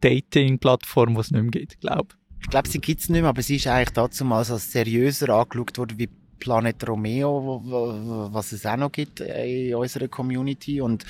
Dating-Plattform, 0.00 1.14
die 1.14 1.20
es 1.20 1.30
nicht 1.32 1.42
mehr 1.42 1.50
gibt, 1.50 1.80
glaube 1.80 2.08
ich. 2.10 2.26
Ich 2.42 2.50
glaube, 2.50 2.68
sie 2.68 2.78
gibt 2.78 3.00
es 3.00 3.08
nicht 3.08 3.22
mehr, 3.22 3.30
aber 3.30 3.42
sie 3.42 3.56
ist 3.56 3.66
eigentlich 3.66 3.90
dazu 3.90 4.24
mal 4.24 4.38
als 4.38 4.70
seriöser 4.70 5.30
angeschaut 5.30 5.78
worden 5.78 5.98
wie 5.98 6.08
Planet 6.38 6.88
Romeo, 6.88 7.62
was 8.32 8.52
es 8.52 8.66
auch 8.66 8.76
noch 8.76 8.92
gibt 8.92 9.20
in 9.20 9.74
unserer 9.74 10.08
Community. 10.08 10.80
Und 10.80 11.04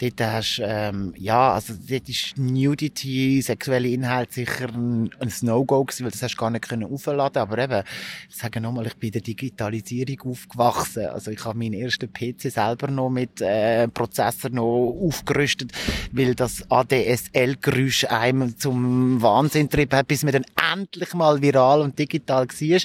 dort 0.00 0.20
hast 0.20 0.60
ähm, 0.62 1.14
ja, 1.16 1.52
also 1.52 1.74
dort 1.88 2.08
ist 2.08 2.36
Nudity, 2.36 3.42
sexuelle 3.42 3.88
Inhalt 3.88 4.32
sicher 4.32 4.68
ein, 4.68 5.10
ein 5.18 5.32
No-Go 5.42 5.84
gewesen, 5.84 6.04
weil 6.04 6.10
das 6.10 6.22
hast 6.22 6.34
du 6.34 6.38
gar 6.38 6.50
nicht 6.50 6.68
können 6.68 6.92
aufladen. 6.92 7.42
Aber 7.42 7.58
eben, 7.58 7.82
ich 8.28 8.36
sage 8.36 8.60
nochmal, 8.60 8.86
ich 8.86 8.96
bin 8.96 9.08
in 9.08 9.12
der 9.12 9.22
Digitalisierung 9.22 10.32
aufgewachsen. 10.32 11.06
Also 11.06 11.30
ich 11.30 11.44
habe 11.44 11.58
meinen 11.58 11.74
ersten 11.74 12.12
PC 12.12 12.50
selber 12.50 12.88
noch 12.88 13.10
mit 13.10 13.40
äh, 13.40 13.88
Prozessor 13.88 14.50
noch 14.50 14.96
aufgerüstet, 15.02 15.72
weil 16.12 16.34
das 16.34 16.70
ADSL-Geräusch 16.70 18.04
einem 18.04 18.58
zum 18.58 19.20
Wahnsinn 19.22 19.68
trieb 19.68 19.92
hat, 19.92 20.08
bis 20.08 20.22
man 20.22 20.32
dann 20.32 20.44
endlich 20.72 21.14
mal 21.14 21.40
viral 21.42 21.80
und 21.80 21.98
digital 21.98 22.46
war. 22.46 22.80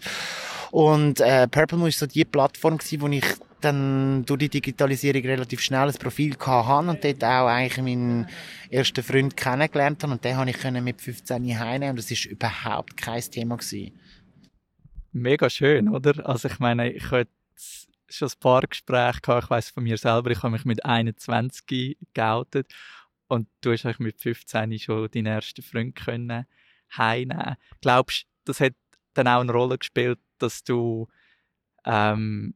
Und 0.71 1.19
äh, 1.21 1.47
Purple 1.47 1.77
Moon 1.77 1.89
ist 1.89 1.99
so 1.99 2.05
die 2.05 2.25
Plattform 2.25 2.77
gewesen, 2.77 3.01
wo 3.01 3.07
ich 3.07 3.25
dann 3.61 4.23
durch 4.25 4.39
die 4.39 4.49
Digitalisierung 4.49 5.21
relativ 5.23 5.61
schnell 5.61 5.87
ein 5.87 5.95
Profil 5.95 6.35
hatte 6.39 6.89
und 6.89 7.03
dort 7.03 7.23
auch 7.23 7.47
eigentlich 7.47 7.83
meinen 7.83 8.27
ersten 8.69 9.03
Freund 9.03 9.35
kennengelernt 9.35 10.03
habe 10.03 10.13
und 10.13 10.23
den 10.23 10.37
habe 10.37 10.49
ich 10.49 10.63
mit 10.81 11.01
15 11.01 11.59
heimnehmen 11.59 11.91
und 11.91 11.99
das 11.99 12.11
ist 12.11 12.25
überhaupt 12.25 12.97
kein 12.97 13.21
Thema 13.21 13.57
gewesen. 13.57 13.99
Mega 15.11 15.49
schön, 15.49 15.89
oder? 15.89 16.27
Also 16.27 16.47
ich 16.47 16.59
meine, 16.59 16.91
ich 16.91 17.09
hatte 17.09 17.31
schon 18.09 18.27
ein 18.27 18.39
paar 18.39 18.61
Gespräche 18.61 19.21
gehabt, 19.21 19.45
ich 19.45 19.49
weiß 19.49 19.69
von 19.71 19.83
mir 19.83 19.97
selber, 19.97 20.29
ich 20.31 20.43
habe 20.43 20.51
mich 20.51 20.65
mit 20.65 20.85
21 20.85 21.97
geoutet 22.13 22.71
und 23.27 23.47
du 23.61 23.71
hast 23.71 23.99
mit 23.99 24.21
15 24.21 24.79
schon 24.79 25.09
deinen 25.09 25.25
ersten 25.25 25.63
Freund 25.63 25.99
heimnehmen. 26.95 27.55
Glaubst 27.81 28.23
du, 28.23 28.51
das 28.51 28.59
hat 28.59 28.73
dann 29.17 29.27
auch 29.27 29.41
eine 29.41 29.51
Rolle 29.51 29.77
gespielt, 29.77 30.19
dass 30.37 30.63
du 30.63 31.07
ähm, 31.85 32.53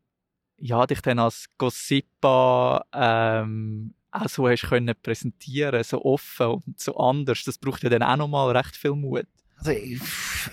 ja, 0.58 0.86
dich 0.86 1.02
dann 1.02 1.20
als 1.20 1.48
Gossipa 1.58 2.86
ähm, 2.94 3.94
auch 4.12 4.30
so 4.30 4.50
hast 4.50 4.64
können 4.64 4.96
präsentieren, 5.02 5.84
so 5.84 6.04
offen 6.04 6.48
und 6.48 6.80
so 6.80 6.96
anders. 6.98 7.44
Das 7.44 7.58
braucht 7.58 7.84
ja 7.84 7.90
dann 7.90 8.04
auch 8.04 8.18
nochmal 8.18 8.56
recht 8.56 8.76
viel 8.76 8.92
Mut. 8.92 9.26
Also, 9.58 9.72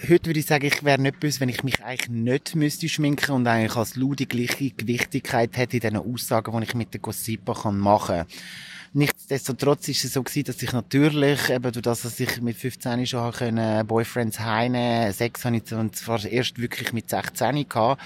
heute 0.09 0.27
würde 0.27 0.41
ich 0.41 0.47
sagen, 0.47 0.67
ich 0.67 0.85
wäre 0.85 1.00
nicht 1.00 1.19
böse, 1.19 1.41
wenn 1.41 1.49
ich 1.49 1.62
mich 1.65 1.83
eigentlich 1.83 2.11
nicht 2.11 2.55
müsste 2.55 2.88
schminken 2.88 3.33
und 3.33 3.47
eigentlich 3.47 3.77
als 3.77 3.97
Lou 3.97 4.15
die 4.15 4.29
gleiche 4.29 4.71
Gewichtigkeit 4.71 5.57
hätte 5.57 5.79
in 5.79 5.81
diesen 5.81 5.97
Aussagen, 5.97 6.59
die 6.61 6.67
ich 6.67 6.75
mit 6.75 6.93
der 6.93 7.00
Gossipa 7.00 7.71
machen 7.71 8.19
kann. 8.19 8.27
Nichtsdestotrotz 8.95 9.88
ist 9.88 10.04
es 10.04 10.14
so 10.14 10.23
gewesen, 10.23 10.45
dass 10.45 10.62
ich 10.62 10.73
natürlich, 10.73 11.50
eben 11.50 11.73
durch 11.73 11.83
das, 11.83 12.02
dass 12.02 12.18
ich 12.21 12.40
mit 12.40 12.57
15 12.57 13.07
schon 13.07 13.33
können, 13.33 13.87
Boyfriends 13.87 14.40
heine, 14.40 15.12
Sex 15.12 15.45
habe 15.45 15.57
ich 15.57 15.64
zwar 15.64 16.25
erst 16.25 16.59
wirklich 16.59 16.95
mit 16.95 17.11
16 17.11 17.68
gehabt, 17.68 18.00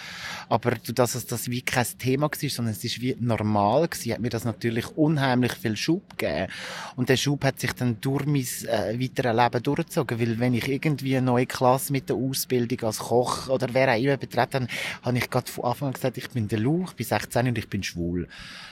aber 0.49 0.73
durch 0.73 0.95
das, 0.95 1.13
dass 1.13 1.27
das 1.27 1.49
wie 1.49 1.63
kein 1.63 1.87
Thema 1.99 2.29
war, 2.29 2.49
sondern 2.51 2.75
es 2.75 2.83
ist 2.83 3.01
wie 3.01 3.17
normal 3.21 3.87
gewesen, 3.87 4.13
hat 4.13 4.21
mir 4.21 4.31
das 4.31 4.45
natürlich 4.45 4.89
unheimlich 4.97 5.53
viel 5.53 5.77
Schub 5.77 6.19
gegeben. 6.19 6.51
Und 6.97 7.09
der 7.09 7.17
Schub 7.17 7.45
hat 7.45 7.61
sich 7.61 7.73
dann 7.75 8.01
durch 8.01 8.27
mein 8.27 8.43
äh, 8.43 8.99
weiteres 9.01 9.37
Leben 9.37 9.63
durchgezogen, 9.63 10.21
weil 10.21 10.41
wenn 10.41 10.55
ich 10.55 10.67
irgendwie 10.67 11.17
eine 11.17 11.27
neue 11.27 11.47
Klasse 11.47 11.93
mit 11.93 12.09
der 12.09 12.17
Ausbildung 12.17 12.81
als 12.89 12.99
Koch 12.99 13.49
oder 13.49 13.69
wer 13.73 13.93
auch 13.93 14.01
immer 14.01 14.17
betreten, 14.17 14.67
habe 15.03 15.19
ich 15.19 15.31
gerade 15.31 15.51
von 15.51 15.65
Anfang 15.65 15.89
an 15.89 15.95
gesagt, 15.95 16.19
ich 16.19 16.29
bin 16.31 16.49
der 16.49 16.59
Lou, 16.59 16.87
ich 16.87 16.95
bin 16.95 17.07
16 17.07 17.47
und 17.47 17.59
ich 17.59 17.69
bin 17.69 17.85
schwul. 17.85 18.27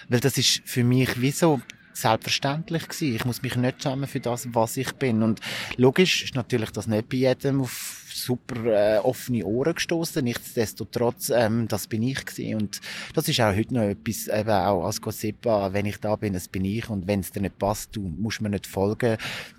Weil 0.08 0.20
das 0.20 0.36
ist 0.38 0.62
für 0.64 0.82
mich 0.82 1.20
wie 1.20 1.30
so 1.30 1.60
selbstverständlich 1.92 2.88
gewesen. 2.88 3.16
Ich 3.16 3.24
muss 3.24 3.42
mich 3.42 3.56
nicht 3.56 3.82
schämen 3.82 4.06
für 4.06 4.20
das, 4.20 4.48
was 4.54 4.76
ich 4.76 4.92
bin. 4.92 5.22
Und 5.22 5.40
logisch 5.76 6.24
ist 6.24 6.34
natürlich 6.34 6.70
das 6.70 6.86
nicht 6.86 7.08
bei 7.08 7.18
jedem 7.18 7.60
auf 7.60 8.00
super 8.12 8.64
äh, 8.64 8.98
offene 8.98 9.44
Ohren 9.44 9.74
gestoßen. 9.74 10.22
Nichtsdestotrotz, 10.24 11.30
ähm, 11.30 11.68
das 11.68 11.86
bin 11.86 12.02
ich 12.02 12.24
gewesen. 12.24 12.56
Und 12.56 12.80
das 13.14 13.28
ist 13.28 13.40
auch 13.40 13.54
heute 13.54 13.74
noch 13.74 13.82
etwas, 13.82 14.28
eben 14.28 14.50
auch 14.50 14.84
als 14.84 15.00
Gossipa, 15.00 15.72
wenn 15.72 15.86
ich 15.86 15.98
da 15.98 16.16
bin, 16.16 16.32
das 16.32 16.48
bin 16.48 16.64
ich. 16.64 16.88
Und 16.88 17.06
wenn 17.06 17.20
es 17.20 17.32
dir 17.32 17.40
nicht 17.40 17.58
passt, 17.58 17.96
du 17.96 18.00
musst 18.00 18.40
mir 18.40 18.50
nicht 18.50 18.66
folgen, 18.66 19.16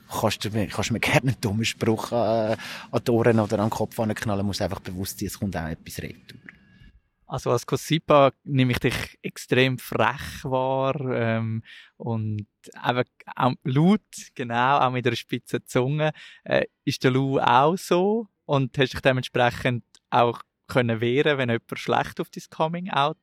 kannst 0.09 0.45
du 0.45 0.49
kannst 0.67 0.91
mir 0.91 0.99
gerne 1.01 1.31
einen 1.31 1.41
dummen 1.41 1.65
Spruch 1.65 2.11
äh, 2.11 2.15
an 2.55 3.01
die 3.05 3.11
Ohren 3.11 3.39
oder 3.39 3.59
an 3.59 3.69
den 3.69 3.71
Kopf 3.71 3.95
knallen, 3.95 4.45
musst 4.45 4.61
einfach 4.61 4.81
bewusst 4.81 5.19
sein, 5.19 5.27
es 5.27 5.39
kommt 5.39 5.55
auch 5.57 5.67
etwas 5.67 5.99
retour. 5.99 6.50
Also 7.31 7.49
als 7.49 7.65
Gossipa 7.65 8.33
nehme 8.43 8.73
ich 8.73 8.79
dich 8.79 9.17
extrem 9.21 9.77
frech 9.77 10.43
wahr 10.43 10.99
ähm, 11.13 11.63
und 11.95 12.45
eben 12.85 13.03
auch 13.37 13.53
laut, 13.63 14.01
genau, 14.35 14.79
auch 14.79 14.91
mit 14.91 15.07
einer 15.07 15.15
spitzen 15.15 15.65
Zunge. 15.65 16.11
Äh, 16.43 16.65
ist 16.83 17.05
der 17.05 17.11
Lou 17.11 17.39
auch 17.39 17.77
so? 17.77 18.27
Und 18.43 18.77
hast 18.77 18.91
dich 18.91 18.99
dementsprechend 18.99 19.85
auch 20.09 20.41
können 20.71 21.01
wehren, 21.01 21.37
wenn 21.37 21.49
jemand 21.49 21.79
schlecht 21.79 22.19
auf 22.19 22.29
dein 22.29 22.43
Coming-out 22.49 23.17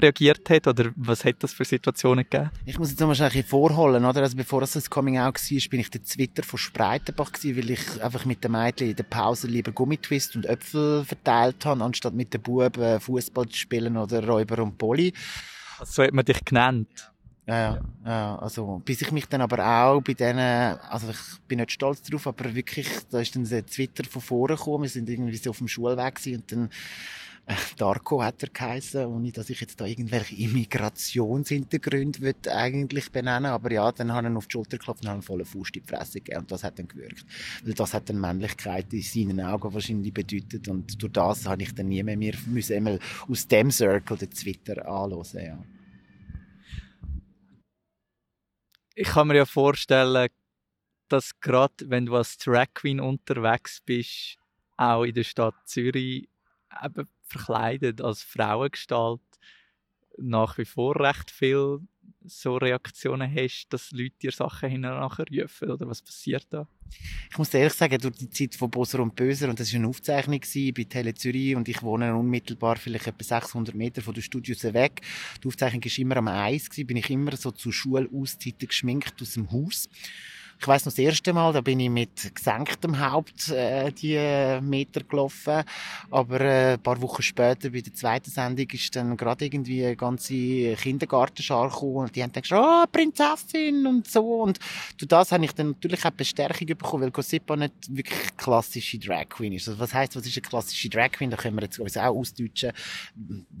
reagiert 0.00 0.48
hat? 0.48 0.66
Oder 0.66 0.92
was 0.96 1.24
hat 1.24 1.36
das 1.40 1.52
für 1.52 1.64
Situationen 1.64 2.24
gegeben? 2.28 2.50
Ich 2.64 2.78
muss 2.78 2.90
jetzt 2.90 3.00
noch 3.00 3.08
mal 3.08 3.14
ein 3.14 3.24
bisschen 3.24 3.44
vorholen, 3.44 4.04
oder? 4.04 4.22
Also 4.22 4.36
bevor 4.36 4.62
es 4.62 4.72
das 4.72 4.88
Coming-out 4.88 5.34
war, 5.34 5.68
bin 5.70 5.80
ich 5.80 5.90
der 5.90 6.02
Twitter 6.02 6.42
von 6.42 6.58
Spreitenbach 6.58 7.32
gewesen, 7.32 7.56
weil 7.56 7.70
ich 7.70 8.02
einfach 8.02 8.24
mit 8.24 8.44
den 8.44 8.52
Mädchen 8.52 8.90
in 8.90 8.96
der 8.96 9.04
Pause 9.04 9.46
lieber 9.46 9.72
Gummitwist 9.72 10.36
und 10.36 10.46
Äpfel 10.46 11.04
verteilt 11.04 11.64
habe, 11.66 11.84
anstatt 11.84 12.14
mit 12.14 12.32
den 12.32 12.40
Buben 12.40 13.00
Fußball 13.00 13.48
zu 13.48 13.56
spielen 13.56 13.96
oder 13.96 14.26
Räuber 14.26 14.62
und 14.62 14.78
Poli. 14.78 15.12
Also 15.78 15.92
so 15.92 16.02
hat 16.02 16.12
man 16.12 16.24
dich 16.24 16.44
genannt? 16.44 16.88
Ja, 16.98 17.10
ja, 17.48 17.80
ja, 18.04 18.36
also, 18.36 18.82
bis 18.84 19.00
ich 19.00 19.10
mich 19.10 19.24
dann 19.24 19.40
aber 19.40 19.66
auch 19.66 20.02
bei 20.02 20.12
denen, 20.12 20.78
also 20.80 21.08
ich 21.08 21.40
bin 21.48 21.60
nicht 21.60 21.72
stolz 21.72 22.02
drauf, 22.02 22.26
aber 22.26 22.54
wirklich, 22.54 22.86
da 23.10 23.20
ist 23.20 23.34
dann 23.34 23.48
der 23.48 23.64
Twitter 23.64 24.04
von 24.04 24.20
vorne 24.20 24.56
gekommen, 24.56 24.82
wir 24.82 24.90
sind 24.90 25.08
irgendwie 25.08 25.36
so 25.38 25.50
auf 25.50 25.58
dem 25.58 25.66
Schulweg 25.66 26.16
gewesen 26.16 26.42
und 26.42 26.52
dann, 26.52 26.70
äh, 27.46 27.54
Darko 27.78 28.22
hat 28.22 28.42
er 28.42 28.50
geheißen, 28.50 29.06
ohne 29.06 29.32
dass 29.32 29.48
ich 29.48 29.62
jetzt 29.62 29.80
da 29.80 29.86
irgendwelche 29.86 30.36
Immigrationshintergründe 30.36 32.20
würde 32.20 32.54
eigentlich 32.54 33.10
benennen, 33.10 33.50
aber 33.50 33.72
ja, 33.72 33.90
dann 33.92 34.12
haben 34.12 34.26
ihn 34.26 34.36
auf 34.36 34.46
die 34.46 34.52
Schulter 34.52 34.76
geklopft 34.76 35.04
und 35.04 35.08
haben 35.08 35.22
volle 35.22 35.46
Fuß 35.46 35.70
in 35.72 35.82
die 35.82 35.88
Fresse 35.88 36.20
gegeben 36.20 36.40
und 36.40 36.52
das 36.52 36.64
hat 36.64 36.78
dann 36.78 36.88
gewirkt. 36.88 37.24
Weil 37.64 37.72
das 37.72 37.94
hat 37.94 38.10
dann 38.10 38.20
Männlichkeit 38.20 38.92
in 38.92 39.00
seinen 39.00 39.40
Augen 39.40 39.72
wahrscheinlich 39.72 40.12
bedeutet 40.12 40.68
und 40.68 41.02
durch 41.02 41.12
das 41.14 41.46
habe 41.46 41.62
ich 41.62 41.74
dann 41.74 41.88
nie 41.88 42.02
mehr, 42.02 42.18
mehr 42.18 42.34
müssen 42.44 42.76
einmal 42.76 42.98
aus 43.26 43.48
dem 43.48 43.70
Circle 43.70 44.18
den 44.18 44.30
Twitter 44.30 44.86
anhören, 44.86 45.24
ja. 45.42 45.58
Ich 48.98 49.08
kann 49.08 49.28
mir 49.28 49.36
ja 49.36 49.46
vorstellen, 49.46 50.28
dass 51.08 51.38
gerade 51.40 51.88
wenn 51.88 52.06
du 52.06 52.16
als 52.16 52.36
Drag 52.38 52.66
Queen 52.74 52.98
unterwegs 52.98 53.80
bist, 53.80 54.38
auch 54.76 55.04
in 55.04 55.14
der 55.14 55.22
Stadt 55.22 55.54
Zürich 55.66 56.28
eben 56.84 57.08
verkleidet 57.22 58.00
als 58.00 58.24
Frauengestalt 58.24 59.20
nach 60.16 60.58
wie 60.58 60.64
vor 60.64 60.98
recht 60.98 61.30
viel 61.30 61.80
so 62.24 62.56
Reaktionen 62.56 63.32
hast, 63.34 63.68
dass 63.70 63.90
Leute 63.92 64.14
dir 64.22 64.32
Sachen 64.32 64.70
hinterher 64.70 65.26
rufen? 65.42 65.70
Oder 65.70 65.88
was 65.88 66.02
passiert 66.02 66.46
da? 66.50 66.66
Ich 67.30 67.38
muss 67.38 67.52
ehrlich 67.52 67.74
sagen, 67.74 67.98
durch 67.98 68.16
die 68.16 68.30
Zeit 68.30 68.54
von 68.54 68.70
Boser 68.70 69.00
und 69.00 69.14
Böser, 69.14 69.48
und 69.48 69.60
das 69.60 69.72
war 69.72 69.78
eine 69.78 69.88
Aufzeichnung 69.88 70.40
bei 70.40 70.84
Tele 70.84 71.14
Zürich, 71.14 71.54
und 71.54 71.68
ich 71.68 71.82
wohne 71.82 72.14
unmittelbar 72.14 72.76
vielleicht 72.76 73.06
etwa 73.06 73.22
600 73.24 73.74
Meter 73.74 74.02
von 74.02 74.14
den 74.14 74.22
Studios 74.22 74.64
weg. 74.64 75.02
Die 75.42 75.48
Aufzeichnung 75.48 75.84
war 75.84 75.98
immer 75.98 76.16
am 76.16 76.28
Eis, 76.28 76.68
bin 76.70 76.96
ich 76.96 77.10
immer 77.10 77.36
so 77.36 77.50
zu 77.50 77.72
Schulauszeiten 77.72 78.68
geschminkt 78.68 79.20
aus 79.20 79.34
dem 79.34 79.50
Haus. 79.50 79.88
Ich 80.60 80.66
weiß 80.66 80.86
noch 80.86 80.92
das 80.92 80.98
erste 80.98 81.32
Mal, 81.32 81.52
da 81.52 81.60
bin 81.60 81.78
ich 81.78 81.88
mit 81.88 82.34
gesenktem 82.34 82.98
Haupt 82.98 83.48
äh, 83.50 83.92
die 83.92 84.60
Meter 84.60 85.04
gelaufen, 85.04 85.62
aber 86.10 86.40
äh, 86.40 86.72
ein 86.74 86.82
paar 86.82 87.00
Wochen 87.00 87.22
später 87.22 87.70
bei 87.70 87.80
der 87.80 87.94
zweiten 87.94 88.30
Sendung 88.30 88.66
ist 88.72 88.94
dann 88.96 89.16
gerade 89.16 89.44
irgendwie 89.44 89.84
eine 89.84 89.94
ganze 89.94 90.74
Kindergartenschar 90.74 91.68
gekommen 91.68 91.96
und 91.96 92.16
die 92.16 92.22
haben 92.22 92.32
dann 92.32 92.42
gesagt, 92.42 92.60
oh, 92.60 92.84
Prinzessin 92.90 93.86
und 93.86 94.08
so 94.08 94.42
und 94.42 94.58
durch 94.96 95.08
das 95.08 95.30
habe 95.30 95.44
ich 95.44 95.52
dann 95.52 95.68
natürlich 95.68 96.04
auch 96.04 96.10
Bestärkung 96.10 96.66
bekommen, 96.66 97.04
weil 97.04 97.10
Gossipa 97.12 97.54
nicht 97.54 97.74
wirklich 97.88 98.36
klassische 98.36 98.98
Drag 98.98 99.28
Queen 99.28 99.52
ist. 99.52 99.68
Also 99.68 99.78
was 99.78 99.94
heißt, 99.94 100.16
was 100.16 100.26
ist 100.26 100.36
eine 100.36 100.42
klassische 100.42 100.88
Drag 100.88 101.12
Queen? 101.12 101.30
Da 101.30 101.36
können 101.36 101.56
wir 101.56 101.62
jetzt 101.62 101.78
uns 101.78 101.96
auch 101.96 102.16
ausdeutschen. 102.16 102.72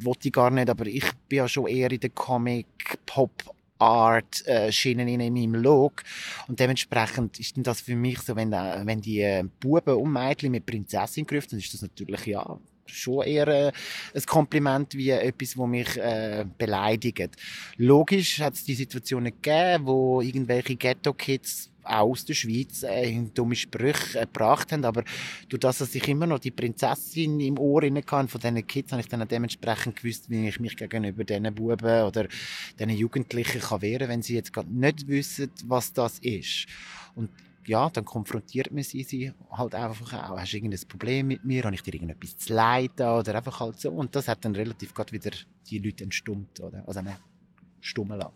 Wollte 0.00 0.28
ich 0.28 0.32
gar 0.32 0.50
nicht, 0.50 0.68
aber 0.68 0.86
ich 0.86 1.04
bin 1.28 1.38
ja 1.38 1.48
schon 1.48 1.68
eher 1.68 1.92
in 1.92 2.00
der 2.00 2.10
Comic, 2.10 2.66
Pop, 3.06 3.54
Art 3.78 4.46
äh, 4.46 4.70
Schienen 4.72 5.08
in 5.08 5.32
meinem 5.32 5.54
Look 5.54 6.02
und 6.48 6.58
dementsprechend 6.60 7.38
ist 7.38 7.54
das 7.58 7.80
für 7.80 7.96
mich 7.96 8.20
so, 8.20 8.36
wenn, 8.36 8.50
wenn 8.50 9.00
die 9.00 9.20
äh, 9.20 9.44
Buben 9.60 9.94
und 9.94 10.12
Mädchen 10.12 10.52
mit 10.52 10.66
Prinzessin 10.66 11.26
gerufen, 11.26 11.48
dann 11.50 11.60
ist 11.60 11.74
das 11.74 11.82
natürlich 11.82 12.26
ja 12.26 12.58
schon 12.86 13.24
eher 13.24 13.48
äh, 13.48 13.72
ein 14.14 14.22
Kompliment 14.26 14.94
wie 14.94 15.10
etwas, 15.10 15.56
wo 15.56 15.66
mich 15.66 15.96
äh, 15.96 16.44
beleidigt. 16.56 17.30
Logisch 17.76 18.40
hat 18.40 18.54
es 18.54 18.64
die 18.64 18.74
Situationen 18.74 19.32
gegeben, 19.32 19.86
wo 19.86 20.20
irgendwelche 20.20 20.76
Ghetto-Kids 20.76 21.70
aus 21.88 22.24
der 22.24 22.34
Schweiz 22.34 22.82
äh, 22.82 23.24
dumme 23.34 23.56
Sprüche 23.56 24.18
äh, 24.18 24.26
gebracht 24.26 24.72
haben, 24.72 24.84
aber 24.84 25.04
durch 25.48 25.60
das, 25.60 25.78
dass 25.78 25.94
ich 25.94 26.06
immer 26.08 26.26
noch 26.26 26.38
die 26.38 26.50
Prinzessin 26.50 27.40
im 27.40 27.58
Ohr 27.58 27.82
hatte 27.82 28.28
von 28.28 28.40
diesen 28.40 28.66
Kids, 28.66 28.92
habe 28.92 29.00
ich 29.00 29.08
dann 29.08 29.26
dementsprechend 29.26 29.96
gewusst, 29.96 30.28
wie 30.30 30.48
ich 30.48 30.60
mich 30.60 30.76
gegenüber 30.76 31.24
diesen 31.24 31.54
Buben 31.54 32.02
oder 32.02 32.28
diesen 32.78 32.90
Jugendlichen 32.90 33.60
kann 33.60 33.82
wehren, 33.82 34.08
wenn 34.08 34.22
sie 34.22 34.34
jetzt 34.34 34.52
gerade 34.52 34.72
nicht 34.72 35.08
wissen, 35.08 35.50
was 35.64 35.92
das 35.92 36.18
ist. 36.18 36.66
Und 37.14 37.30
ja, 37.66 37.90
dann 37.90 38.04
konfrontiert 38.04 38.72
man 38.72 38.82
sie, 38.82 39.02
sie 39.02 39.32
halt 39.50 39.74
einfach 39.74 40.30
auch. 40.30 40.38
Hast 40.38 40.52
du 40.52 40.56
irgendein 40.56 40.88
Problem 40.88 41.26
mit 41.26 41.44
mir? 41.44 41.64
Habe 41.64 41.74
ich 41.74 41.82
dir 41.82 41.92
irgendetwas 41.92 42.38
zu 42.38 42.54
leiden? 42.54 43.06
Oder 43.06 43.34
einfach 43.34 43.60
halt 43.60 43.78
so. 43.78 43.90
Und 43.90 44.16
das 44.16 44.26
hat 44.26 44.42
dann 44.46 44.54
relativ 44.54 44.94
gerade 44.94 45.12
wieder 45.12 45.30
die 45.68 45.78
Leute 45.78 46.04
entstummt, 46.04 46.60
oder? 46.60 46.82
Also, 46.86 47.02
stummen 47.80 48.18
lassen. 48.18 48.34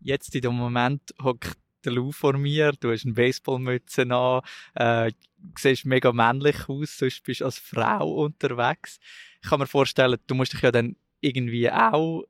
Jetzt 0.00 0.34
in 0.34 0.40
dem 0.40 0.54
Moment 0.54 1.02
hockt 1.22 1.56
der 1.84 1.92
Lou 1.92 2.12
vor 2.12 2.36
mir, 2.36 2.72
du 2.72 2.92
hast 2.92 3.04
eine 3.04 3.14
Baseballmütze 3.14 4.02
an, 4.02 4.42
äh, 4.74 5.12
siehst 5.58 5.84
mega 5.84 6.12
männlich 6.12 6.68
aus, 6.68 6.98
sonst 6.98 7.22
bist 7.24 7.40
du 7.40 7.46
als 7.46 7.58
Frau 7.58 8.24
unterwegs. 8.24 8.98
Ich 9.42 9.48
kann 9.48 9.60
mir 9.60 9.66
vorstellen, 9.66 10.18
du 10.26 10.34
musst 10.34 10.52
dich 10.52 10.62
ja 10.62 10.70
dann 10.70 10.96
irgendwie 11.20 11.70
auch, 11.70 12.24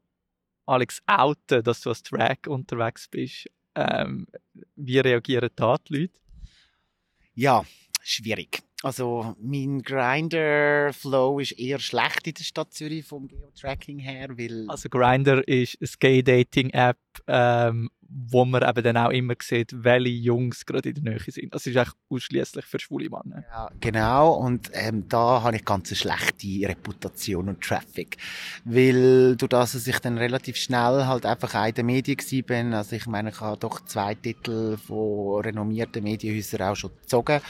Alex, 0.66 1.02
outen, 1.06 1.62
dass 1.62 1.80
du 1.80 1.90
als 1.90 2.02
Drag 2.02 2.38
unterwegs 2.46 3.08
bist. 3.08 3.50
Ähm, 3.74 4.26
wie 4.76 4.98
reagieren 4.98 5.50
da 5.56 5.76
die 5.88 6.02
Leute? 6.02 6.20
Ja, 7.34 7.64
schwierig. 8.02 8.62
Also 8.82 9.36
mein 9.40 9.82
Grinder 9.82 10.92
Flow 10.92 11.38
ist 11.38 11.52
eher 11.52 11.78
schlecht 11.78 12.26
in 12.26 12.34
der 12.34 12.44
Stadt 12.44 12.72
Zürich 12.74 13.06
vom 13.06 13.28
Geotracking 13.28 14.00
her, 14.00 14.30
weil 14.36 14.66
also 14.68 14.88
Grinder 14.88 15.46
ist 15.46 15.78
eine 15.80 15.88
Gay 16.00 16.22
Dating 16.22 16.70
App, 16.70 16.98
ähm, 17.28 17.90
wo 18.08 18.44
man 18.44 18.68
eben 18.68 18.82
dann 18.82 18.96
auch 18.96 19.10
immer 19.10 19.34
sieht, 19.40 19.72
welche 19.72 20.08
Jungs 20.08 20.66
gerade 20.66 20.90
in 20.90 20.96
der 20.96 21.14
Nähe 21.14 21.20
sind. 21.20 21.52
Also 21.52 21.70
es 21.70 21.76
ist 21.76 21.76
eigentlich 21.76 21.94
ausschließlich 22.10 22.64
für 22.64 22.80
schwule 22.80 23.08
Männer. 23.08 23.44
Ja, 23.50 23.70
genau. 23.80 24.34
Und 24.34 24.70
ähm, 24.72 25.08
da 25.08 25.42
habe 25.42 25.56
ich 25.56 25.64
ganz 25.64 25.90
eine 25.90 25.96
schlechte 25.96 26.68
Reputation 26.68 27.48
und 27.48 27.62
Traffic, 27.62 28.16
weil 28.64 29.36
durch 29.36 29.48
das, 29.48 29.72
dass 29.72 29.86
ich 29.86 29.98
dann 30.00 30.18
relativ 30.18 30.56
schnell 30.56 31.06
halt 31.06 31.24
einfach 31.24 31.66
in 31.68 31.74
den 31.74 31.86
Medien 31.86 32.18
bin, 32.46 32.74
also 32.74 32.96
ich 32.96 33.06
meine, 33.06 33.30
ich 33.30 33.40
habe 33.40 33.58
doch 33.58 33.80
zwei 33.84 34.16
Titel 34.16 34.76
von 34.76 35.40
renommierten 35.42 36.02
Medienhäusern 36.02 36.62
auch 36.62 36.76
schon 36.76 36.90
gezogen 37.00 37.40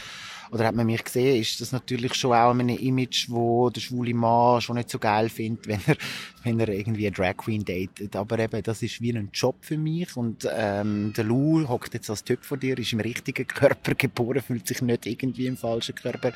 oder 0.53 0.67
hat 0.67 0.75
man 0.75 0.85
mich 0.85 1.03
gesehen, 1.03 1.41
ist 1.41 1.63
das 1.63 1.73
natürlich 1.73 2.13
schon 2.13 2.35
auch 2.35 2.51
ein 2.51 2.69
Image, 2.69 3.31
wo 3.31 3.71
der 3.71 3.81
schwule 3.81 4.13
Mann 4.13 4.61
schon 4.61 4.77
nicht 4.77 4.91
so 4.91 4.99
geil 4.99 5.31
findet, 5.31 5.67
wenn 5.67 5.81
er, 5.87 5.97
wenn 6.43 6.61
er 6.61 6.69
irgendwie 6.69 7.07
eine 7.07 7.17
Drag 7.17 7.39
Queen 7.39 7.65
datet. 7.65 8.15
Aber 8.15 8.39
eben, 8.39 8.63
das 8.63 8.83
ist 8.83 9.01
wie 9.01 9.17
ein 9.17 9.31
Job 9.33 9.57
für 9.63 9.79
mich 9.79 10.15
und 10.15 10.47
ähm, 10.55 11.15
der 11.17 11.25
Lou 11.25 11.67
hockt 11.67 11.95
jetzt 11.95 12.11
als 12.11 12.23
Typ 12.23 12.45
von 12.45 12.61
dir, 12.61 12.79
ist 12.79 12.93
im 12.93 13.01
richtigen 13.01 13.47
Körper 13.47 13.95
geboren, 13.95 14.43
fühlt 14.43 14.67
sich 14.67 14.83
nicht 14.83 15.07
irgendwie 15.07 15.47
im 15.47 15.57
falschen 15.57 15.95
Körper. 15.95 16.35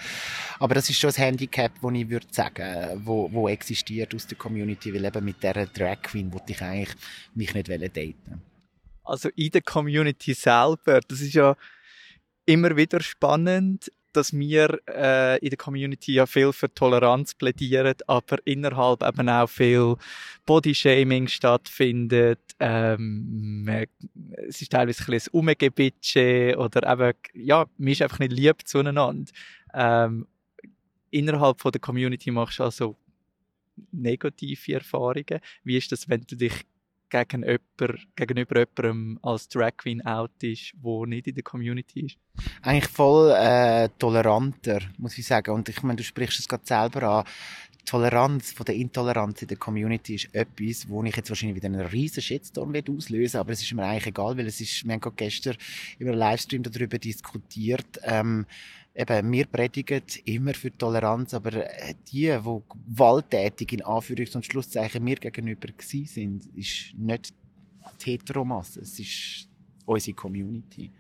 Aber 0.61 0.75
das 0.75 0.89
ist 0.89 0.99
schon 0.99 1.11
ein 1.11 1.17
Handicap, 1.17 1.73
wo 1.83 1.91
ich 1.91 2.09
würde 2.09 2.27
sagen, 2.31 3.03
wo, 3.05 3.31
wo 3.31 3.51
existiert 3.51 4.15
aus 4.15 4.27
der 4.27 4.39
Community, 4.39 4.95
weil 4.95 5.05
eben 5.05 5.25
mit 5.27 5.43
dieser 5.43 5.67
Drag 5.67 6.01
Queen 6.01 6.33
wollte 6.33 6.53
ich 6.53 6.63
eigentlich 6.63 6.97
mich 7.35 7.53
nicht 7.53 7.69
daten 7.69 8.41
Also 9.05 9.29
in 9.37 9.51
der 9.51 9.61
Community 9.61 10.33
selber, 10.33 11.01
das 11.07 11.21
ist 11.21 11.35
ja 11.35 11.55
immer 12.47 12.77
wieder 12.77 13.03
spannend, 13.03 13.91
dass 14.17 14.33
wir 14.33 14.81
äh, 14.89 15.39
in 15.39 15.51
der 15.51 15.59
Community 15.59 16.15
ja 16.15 16.27
viel 16.27 16.53
für 16.53 16.73
Toleranz 16.73 17.35
plädieren, 17.35 17.95
aber 18.07 18.39
innerhalb 18.45 19.03
eben 19.03 19.29
auch 19.29 19.49
viel 19.49 19.97
Bodyshaming 20.47 21.29
stattfindet. 21.29 22.41
Ähm, 22.59 23.87
es 24.49 24.63
ist 24.63 24.73
teilweise 24.73 25.03
ein 25.05 25.07
bisschen 25.07 25.33
Umgebitsche 25.33 26.57
oder 26.59 26.91
eben, 26.91 27.13
ja, 27.35 27.67
man 27.77 27.93
ist 27.93 28.03
einfach 28.03 28.19
nicht 28.19 28.33
lieb 28.33 28.67
zueinander. 28.67 29.25
Ähm, 29.75 30.27
innerhalb 31.11 31.61
von 31.61 31.73
der 31.73 31.81
Community 31.81 32.31
machst 32.31 32.59
du 32.59 32.65
also 32.65 32.97
negative 33.93 34.75
Erfahrungen. 34.75 35.41
Wie 35.65 35.77
ist 35.77 35.93
das, 35.93 36.09
wenn 36.09 36.23
du 36.23 36.37
dich 36.37 36.65
gegen 37.11 37.43
jemand, 37.43 38.17
gegenüber 38.17 38.59
jemandem 38.59 39.19
als 39.23 39.49
Drag 39.49 39.77
Queen 39.77 40.05
outest, 40.05 40.75
der 40.75 41.07
nicht 41.07 41.27
in 41.27 41.35
der 41.35 41.45
Community 41.45 42.07
ist? 42.07 42.19
Eigentlich 42.63 42.89
voll 42.89 43.33
äh, 43.33 43.89
toleranter, 43.99 44.81
muss 44.99 45.17
ich 45.19 45.27
sagen. 45.27 45.53
Und 45.53 45.69
ich 45.69 45.83
meine, 45.83 45.97
du 45.97 46.05
sprichst 46.05 46.41
es 46.41 46.49
gerade 46.49 46.67
selber 46.67 47.03
an. 47.03 47.25
Toleranz 47.87 48.53
von 48.53 48.67
der 48.67 48.75
Intoleranz 48.75 49.43
in 49.43 49.49
der 49.49 49.57
Community 49.57 50.17
ist 50.17 50.35
etwas, 50.35 50.89
wo 50.89 51.03
ich 51.05 51.17
jetzt 51.17 51.31
wahrscheinlich 51.31 51.57
wieder 51.57 51.67
einen 51.67 51.87
riesen 51.87 52.21
Shitstorm 52.21 52.75
auslösen 52.75 53.39
aber 53.39 53.53
es 53.53 53.63
ist 53.63 53.73
mir 53.73 53.85
eigentlich 53.85 54.09
egal, 54.09 54.37
weil 54.37 54.47
es 54.47 54.61
ist, 54.61 54.85
wir 54.85 54.93
haben 54.93 55.01
gerade 55.01 55.17
gestern 55.17 55.57
über 55.99 56.11
einen 56.11 56.19
Livestream 56.19 56.65
darüber 56.65 56.99
diskutiert, 56.99 58.01
ähm, 58.03 58.45
eben, 58.97 59.33
wir 59.33 59.47
predigen 59.47 60.03
immer 60.25 60.55
für 60.55 60.77
Toleranz, 60.77 61.35
aber 61.35 61.53
äh, 61.53 61.95
die, 62.11 62.27
die 62.29 62.63
gewalttätig 62.89 63.73
in 63.73 63.83
Anführungs- 63.83 64.35
und 64.35 64.47
Schlusszeichen 64.47 65.05
mir 65.05 65.17
gegenüber 65.17 65.69
sind, 65.79 66.47
ist 66.55 66.95
nicht 66.97 67.35
die 68.05 68.13
Heteromasse, 68.13 68.81
es 68.81 68.99
ist 68.99 69.49
unsere 69.85 70.15
Community. 70.15 70.91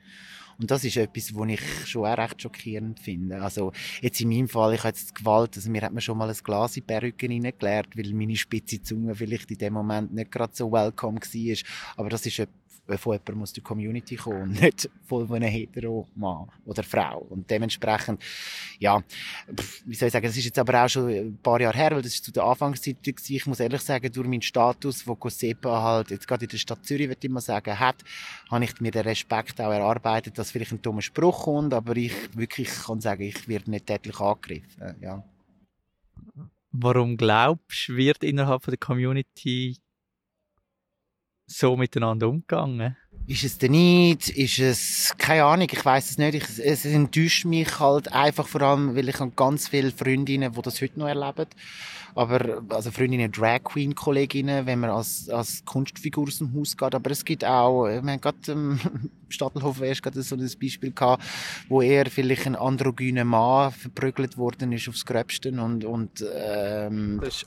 Und 0.59 0.71
das 0.71 0.85
ist 0.85 0.97
etwas, 0.97 1.35
was 1.35 1.49
ich 1.51 1.61
schon 1.87 2.07
auch 2.07 2.17
recht 2.17 2.41
schockierend 2.41 2.99
finde. 2.99 3.43
Also, 3.43 3.73
jetzt 4.01 4.21
in 4.21 4.29
meinem 4.31 4.49
Fall, 4.49 4.73
ich 4.75 4.81
habe 4.81 4.89
jetzt 4.89 5.15
Gewalt, 5.15 5.55
also 5.55 5.71
mir 5.71 5.83
hat 5.83 5.93
man 5.93 6.01
schon 6.01 6.17
mal 6.17 6.31
ein 6.31 6.37
Glas 6.43 6.77
in 6.77 6.83
die 6.83 6.87
Perücke 6.87 7.29
reingelehrt, 7.29 7.97
weil 7.97 8.15
meine 8.15 8.37
spitze 8.37 8.81
Zunge 8.81 9.15
vielleicht 9.15 9.51
in 9.51 9.59
dem 9.59 9.75
Moment 9.75 10.15
nicht 10.15 10.31
gerade 10.31 10.55
so 10.55 10.73
welcome 10.73 11.21
war. 11.21 11.57
Aber 11.97 12.09
das 12.09 12.25
ist 12.25 12.39
etwas, 12.39 12.57
von 12.87 13.15
jemandem 13.15 13.43
aus 13.43 13.53
der 13.53 13.63
Community 13.63 14.17
kommen 14.17 14.43
und 14.43 14.61
nicht 14.61 14.89
von 15.07 15.33
einem 15.33 15.49
hetero 15.49 16.07
Mann 16.15 16.49
oder 16.65 16.83
Frau. 16.83 17.27
Und 17.31 17.51
dementsprechend, 17.51 18.23
ja, 18.79 19.03
wie 19.85 19.95
soll 19.95 20.07
ich 20.09 20.13
sagen, 20.13 20.27
das 20.27 20.37
ist 20.37 20.45
jetzt 20.45 20.59
aber 20.59 20.85
auch 20.85 20.89
schon 20.89 21.09
ein 21.09 21.39
paar 21.43 21.61
Jahre 21.61 21.77
her, 21.77 21.91
weil 21.93 22.03
das 22.03 22.15
ist 22.15 22.25
zu 22.25 22.33
der 22.33 22.45
Anfangszeit 22.45 23.03
gewesen. 23.03 23.35
Ich 23.35 23.47
muss 23.47 23.61
ehrlich 23.61 23.83
sagen, 23.83 24.13
durch 24.13 24.29
meinen 24.29 24.43
Status, 24.43 25.07
wo 25.07 25.17
Cosepa 25.17 25.83
halt 25.83 26.11
jetzt 26.11 26.29
gerade 26.29 26.45
in 26.45 26.51
der 26.51 26.59
Stadt 26.59 26.85
Zürich, 26.85 27.09
würde 27.09 27.27
ich 27.27 27.31
mal 27.31 27.41
sagen, 27.41 27.79
hat, 27.79 28.05
habe 28.51 28.65
ich 28.65 28.81
mir 28.81 28.91
den 28.91 29.03
Respekt 29.03 29.61
auch 29.61 29.73
erarbeitet, 29.73 30.39
dass 30.39 30.51
vielleicht 30.51 30.73
ein 30.73 30.83
dummer 30.83 31.03
Spruch 31.03 31.45
kommt, 31.45 31.75
aber 31.75 31.97
ich 31.97 32.13
wirklich 32.37 32.69
kann 32.69 33.01
sagen, 33.01 33.23
ich 33.23 33.49
werde 33.49 33.71
nicht 33.71 33.87
tätlich 33.87 34.21
angegriffen, 34.21 34.95
ja. 35.01 35.25
Warum 36.73 37.17
glaubst 37.17 37.89
du, 37.89 37.97
wird 37.97 38.23
innerhalb 38.23 38.63
der 38.65 38.77
Community 38.77 39.79
so 41.47 41.77
miteinander 41.77 42.29
umgegangen? 42.29 42.97
Ist 43.29 43.43
es 43.43 43.59
der 43.59 43.71
Neid? 43.71 44.29
Ist 44.29 44.61
es, 44.61 45.15
keine 45.19 45.45
Ahnung, 45.45 45.67
ich 45.71 45.85
weiß 45.85 46.11
es 46.11 46.19
nicht. 46.19 46.35
Ich, 46.35 46.45
es 46.65 46.85
enttäuscht 46.85 47.45
mich 47.45 47.81
halt 47.81 48.13
einfach 48.13 48.47
vor 48.47 48.63
allem, 48.63 48.95
weil 48.95 49.09
ich 49.09 49.19
habe 49.19 49.33
ganz 49.35 49.69
viele 49.69 49.91
Freundinnen, 49.91 50.53
die 50.53 50.63
das 50.63 50.81
heute 50.81 50.99
noch 51.01 51.09
erleben. 51.09 51.47
Aber, 52.15 52.63
also 52.69 52.91
Freundinnen, 52.93 53.33
Drag 53.33 53.65
Queen 53.65 53.95
Kolleginnen, 53.95 54.65
wenn 54.67 54.79
man 54.79 54.91
als, 54.91 55.29
als 55.29 55.65
Kunstfigur 55.65 56.29
aus 56.29 56.39
dem 56.39 56.55
Haus 56.55 56.77
geht. 56.77 56.95
Aber 56.95 57.11
es 57.11 57.25
gibt 57.25 57.45
auch, 57.45 57.87
wir 57.87 57.97
haben 57.97 58.21
gerade 58.21 58.53
im 58.53 58.79
Stadtelhof 59.29 59.83
erst 59.83 60.05
gerade 60.05 60.23
so 60.23 60.37
ein 60.37 60.51
Beispiel 60.61 60.93
gehabt, 60.93 61.25
wo 61.69 61.83
er 61.83 62.07
vielleicht 62.07 62.47
ein 62.47 62.55
androgyner 62.55 63.25
Mann 63.25 63.73
verprügelt 63.73 64.39
worden 64.39 64.73
ist 64.73 64.89
aufs 64.89 65.05
Gröbsten 65.05 65.59
und, 65.59 65.85
und, 65.85 66.25
ähm, 66.33 67.19
Das 67.21 67.43
ist 67.43 67.47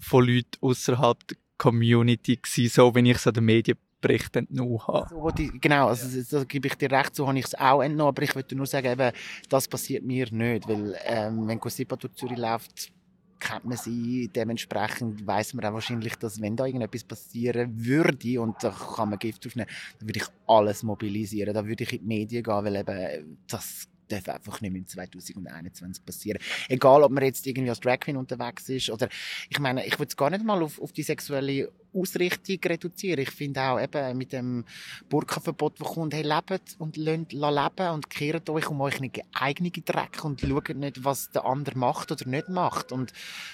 von 0.00 0.24
Leuten 0.24 0.56
außerhalb 0.60 1.26
der 1.26 1.36
Community 1.58 2.36
gewesen, 2.36 2.72
so 2.74 2.94
wie 2.94 3.10
ich 3.10 3.16
es 3.16 3.26
an 3.26 3.34
den 3.34 3.44
Medienberichten 3.44 4.46
entnommen 4.46 4.86
habe. 4.86 5.08
So, 5.08 5.30
die, 5.30 5.50
genau, 5.60 5.88
also, 5.88 6.38
da 6.38 6.44
gebe 6.44 6.68
ich 6.68 6.74
dir 6.74 6.90
recht, 6.90 7.14
so 7.14 7.26
habe 7.26 7.38
ich 7.38 7.46
es 7.46 7.54
auch 7.54 7.82
entnommen, 7.82 8.08
aber 8.08 8.22
ich 8.22 8.34
würde 8.34 8.56
nur 8.56 8.66
sagen, 8.66 8.92
eben, 8.92 9.12
das 9.48 9.68
passiert 9.68 10.04
mir 10.04 10.30
nicht, 10.30 10.68
weil 10.68 10.96
ähm, 11.04 11.46
wenn 11.46 11.58
Gossipa 11.58 11.96
durch 11.96 12.14
Zürich 12.14 12.38
läuft, 12.38 12.92
kennt 13.38 13.64
man 13.64 13.76
sie, 13.76 14.28
dementsprechend 14.28 15.26
weiß 15.26 15.54
man 15.54 15.64
auch 15.66 15.74
wahrscheinlich, 15.74 16.16
dass 16.16 16.40
wenn 16.40 16.56
da 16.56 16.66
irgendetwas 16.66 17.04
passieren 17.04 17.72
würde 17.76 18.40
und 18.40 18.56
da 18.62 18.70
kann 18.70 19.10
man 19.10 19.18
Gift 19.18 19.46
aufnehmen, 19.46 19.68
dann 19.98 20.08
würde 20.08 20.20
ich 20.20 20.26
alles 20.46 20.82
mobilisieren, 20.82 21.54
da 21.54 21.66
würde 21.66 21.84
ich 21.84 21.92
in 21.92 22.00
die 22.00 22.06
Medien 22.06 22.42
gehen, 22.42 22.64
weil 22.64 22.76
eben 22.76 23.38
das 23.46 23.88
darf 24.08 24.28
einfach 24.28 24.60
nicht 24.60 24.72
mehr 24.72 24.80
in 24.80 24.86
2021 24.86 26.04
passieren. 26.04 26.38
Egal, 26.68 27.02
ob 27.02 27.12
man 27.12 27.24
jetzt 27.24 27.46
irgendwie 27.46 27.70
als 27.70 27.80
Drag 27.80 28.00
Queen 28.00 28.16
unterwegs 28.16 28.68
ist 28.68 28.90
oder, 28.90 29.08
ich 29.48 29.58
meine, 29.58 29.86
ich 29.86 29.98
würde 29.98 30.08
es 30.08 30.16
gar 30.16 30.30
nicht 30.30 30.44
mal 30.44 30.62
auf, 30.62 30.80
auf 30.80 30.92
die 30.92 31.02
sexuelle 31.02 31.70
Ausrichtung 31.96 32.58
reduzieren. 32.64 33.20
Ich 33.20 33.30
finde 33.30 33.62
auch 33.62 33.80
eben 33.80 34.18
mit 34.18 34.32
dem 34.32 34.64
Burka-Verbot, 35.08 35.80
das 35.80 35.88
kommt, 35.88 36.14
hey, 36.14 36.22
lebt 36.22 36.76
und 36.78 36.96
lasst 36.96 37.32
leben 37.32 37.90
und 37.94 38.10
kehrt 38.10 38.50
euch 38.50 38.68
um 38.68 38.80
euch 38.80 39.00
eigene 39.32 39.70
Dreck 39.70 40.24
und 40.24 40.40
schaut 40.40 40.68
nicht, 40.76 41.04
was 41.04 41.30
der 41.30 41.44
andere 41.46 41.78
macht 41.78 42.12
oder 42.12 42.28
nicht 42.28 42.48
macht. 42.48 42.92
Und 42.92 43.12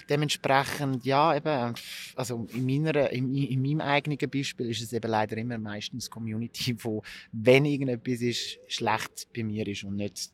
dementsprechend, 0.09 1.05
ja, 1.05 1.37
eben, 1.37 1.75
also 2.17 2.47
in 2.53 2.67
meiner, 2.67 3.11
in, 3.11 3.35
in 3.35 3.63
meinem 3.63 3.81
eigenen 3.81 4.19
Beispiel 4.31 4.71
ist 4.71 4.83
es 4.83 4.93
eben 4.93 5.11
leider 5.11 5.37
immer 5.37 5.59
meistens 5.59 6.11
Community, 6.11 6.77
wo, 6.83 7.03
wenn 7.31 7.65
irgendetwas 7.65 8.21
ist, 8.21 8.59
schlecht 8.67 9.29
bei 9.35 9.45
mir 9.45 9.67
ist 9.67 9.85
und 9.85 9.97
nicht 9.97 10.33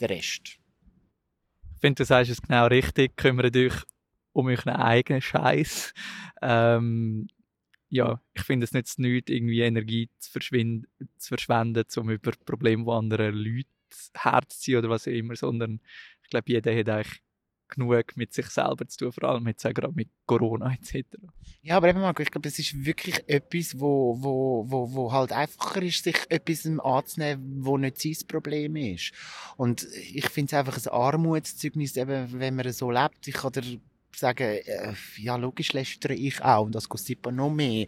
der 0.00 0.10
Rest. 0.10 0.58
Ich 1.74 1.80
finde, 1.80 2.02
du 2.02 2.04
sagst 2.04 2.30
es 2.30 2.42
genau 2.42 2.66
richtig. 2.66 3.16
Kümmert 3.16 3.56
euch 3.56 3.74
um 4.32 4.46
euren 4.46 4.70
eigenen 4.70 5.20
Scheiß. 5.20 5.92
Ähm, 6.42 7.28
ja, 7.88 8.20
ich 8.34 8.42
finde 8.42 8.64
es 8.64 8.72
nicht 8.72 8.98
nichts, 8.98 9.30
irgendwie 9.30 9.60
Energie 9.60 10.08
zu, 10.18 10.38
zu 10.38 11.28
verschwenden, 11.28 11.84
um 11.96 12.10
über 12.10 12.32
Probleme 12.46 12.84
von 12.84 12.98
anderen 12.98 13.34
Leuten 13.34 13.68
herzuziehen 14.14 14.78
oder 14.78 14.90
was 14.90 15.08
auch 15.08 15.12
immer, 15.12 15.34
sondern 15.34 15.80
ich 16.22 16.30
glaube, 16.30 16.52
jeder 16.52 16.76
hat 16.76 16.88
eigentlich 16.88 17.20
genug 17.70 18.16
mit 18.16 18.32
sich 18.32 18.46
selber 18.46 18.86
zu 18.86 18.98
tun, 18.98 19.12
vor 19.12 19.28
allem 19.28 19.46
jetzt 19.48 19.64
auch 19.66 19.72
gerade 19.72 19.94
mit 19.94 20.08
Corona 20.26 20.72
etc. 20.72 21.06
Ja, 21.62 21.76
aber 21.76 21.88
eben, 21.88 22.00
Marco, 22.00 22.22
ich 22.22 22.30
glaube, 22.30 22.48
das 22.48 22.58
ist 22.58 22.84
wirklich 22.84 23.22
etwas, 23.28 23.78
wo, 23.78 24.16
wo, 24.20 24.64
wo, 24.68 24.92
wo 24.92 25.12
halt 25.12 25.32
einfacher 25.32 25.82
ist, 25.82 26.04
sich 26.04 26.16
etwas 26.28 26.66
anzunehmen, 26.66 27.64
wo 27.64 27.76
nicht 27.76 28.00
sein 28.00 28.16
Problem 28.26 28.76
ist. 28.76 29.12
Und 29.56 29.86
ich 30.12 30.28
finde 30.28 30.48
es 30.48 30.54
einfach 30.54 30.76
ein 30.76 30.92
Armutszeugnis, 30.92 31.96
eben, 31.96 32.38
wenn 32.38 32.56
man 32.56 32.72
so 32.72 32.90
lebt. 32.90 33.28
Ich 33.28 33.34
kann 33.34 33.52
dir 33.52 33.78
sagen, 34.16 34.42
äh, 34.42 34.94
ja, 35.18 35.36
logisch 35.36 35.72
lästere 35.72 36.14
ich 36.14 36.42
auch, 36.42 36.64
und 36.66 36.74
das 36.74 36.88
kostet 36.88 37.24
noch 37.26 37.50
mehr. 37.50 37.86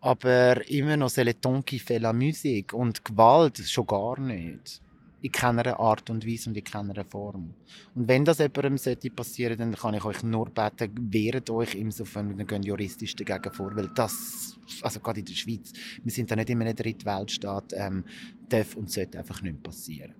Aber 0.00 0.68
immer 0.68 0.96
noch, 0.96 1.10
c'est 1.10 1.24
le 1.24 1.40
ton 1.40 1.64
qui 1.64 1.78
fait 1.78 1.98
la 2.00 2.12
musique. 2.12 2.72
Und 2.72 3.04
Gewalt 3.04 3.58
schon 3.58 3.86
gar 3.86 4.18
nicht 4.20 4.82
in 5.24 5.32
keiner 5.32 5.80
Art 5.80 6.10
und 6.10 6.26
Weise 6.26 6.50
und 6.50 6.56
in 6.56 6.64
keiner 6.64 7.02
Form. 7.02 7.54
Und 7.94 8.08
wenn 8.08 8.26
das 8.26 8.40
jemandem 8.40 8.76
sollte 8.76 9.08
passieren, 9.08 9.56
dann 9.56 9.74
kann 9.74 9.94
ich 9.94 10.04
euch 10.04 10.22
nur 10.22 10.50
beten, 10.50 10.92
wehret 11.10 11.48
euch 11.48 11.74
insofern, 11.76 12.36
dann 12.36 12.46
gehen 12.46 12.62
juristisch 12.62 13.16
dagegen 13.16 13.50
vor, 13.54 13.74
weil 13.74 13.88
das, 13.94 14.58
also 14.82 15.00
gerade 15.00 15.20
in 15.20 15.24
der 15.24 15.32
Schweiz, 15.32 15.72
wir 16.02 16.12
sind 16.12 16.30
da 16.30 16.36
nicht 16.36 16.50
in 16.50 16.60
einem 16.60 16.76
Drittweltstaat, 16.76 17.72
ähm, 17.74 18.04
darf 18.50 18.76
und 18.76 18.90
sollte 18.90 19.18
einfach 19.18 19.40
nicht 19.40 19.62
passieren. 19.62 20.14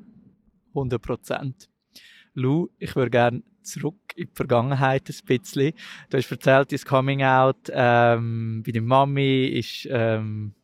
100 0.69 1.03
Prozent. 1.03 1.69
Lou, 2.33 2.71
ich 2.79 2.97
würde 2.97 3.11
gerne 3.11 3.43
zurück 3.61 4.15
in 4.17 4.29
die 4.29 4.35
Vergangenheit 4.35 5.11
ein 5.11 5.27
bisschen. 5.27 5.75
Du 6.09 6.17
hast 6.17 6.31
erzählt, 6.31 6.73
dein 6.73 6.81
Coming 6.81 7.23
Out 7.23 7.71
ähm, 7.71 8.63
bei 8.65 8.73
deiner 8.73 8.87
Mami 8.87 9.49
ist 9.49 9.87
ähm, 9.91 10.55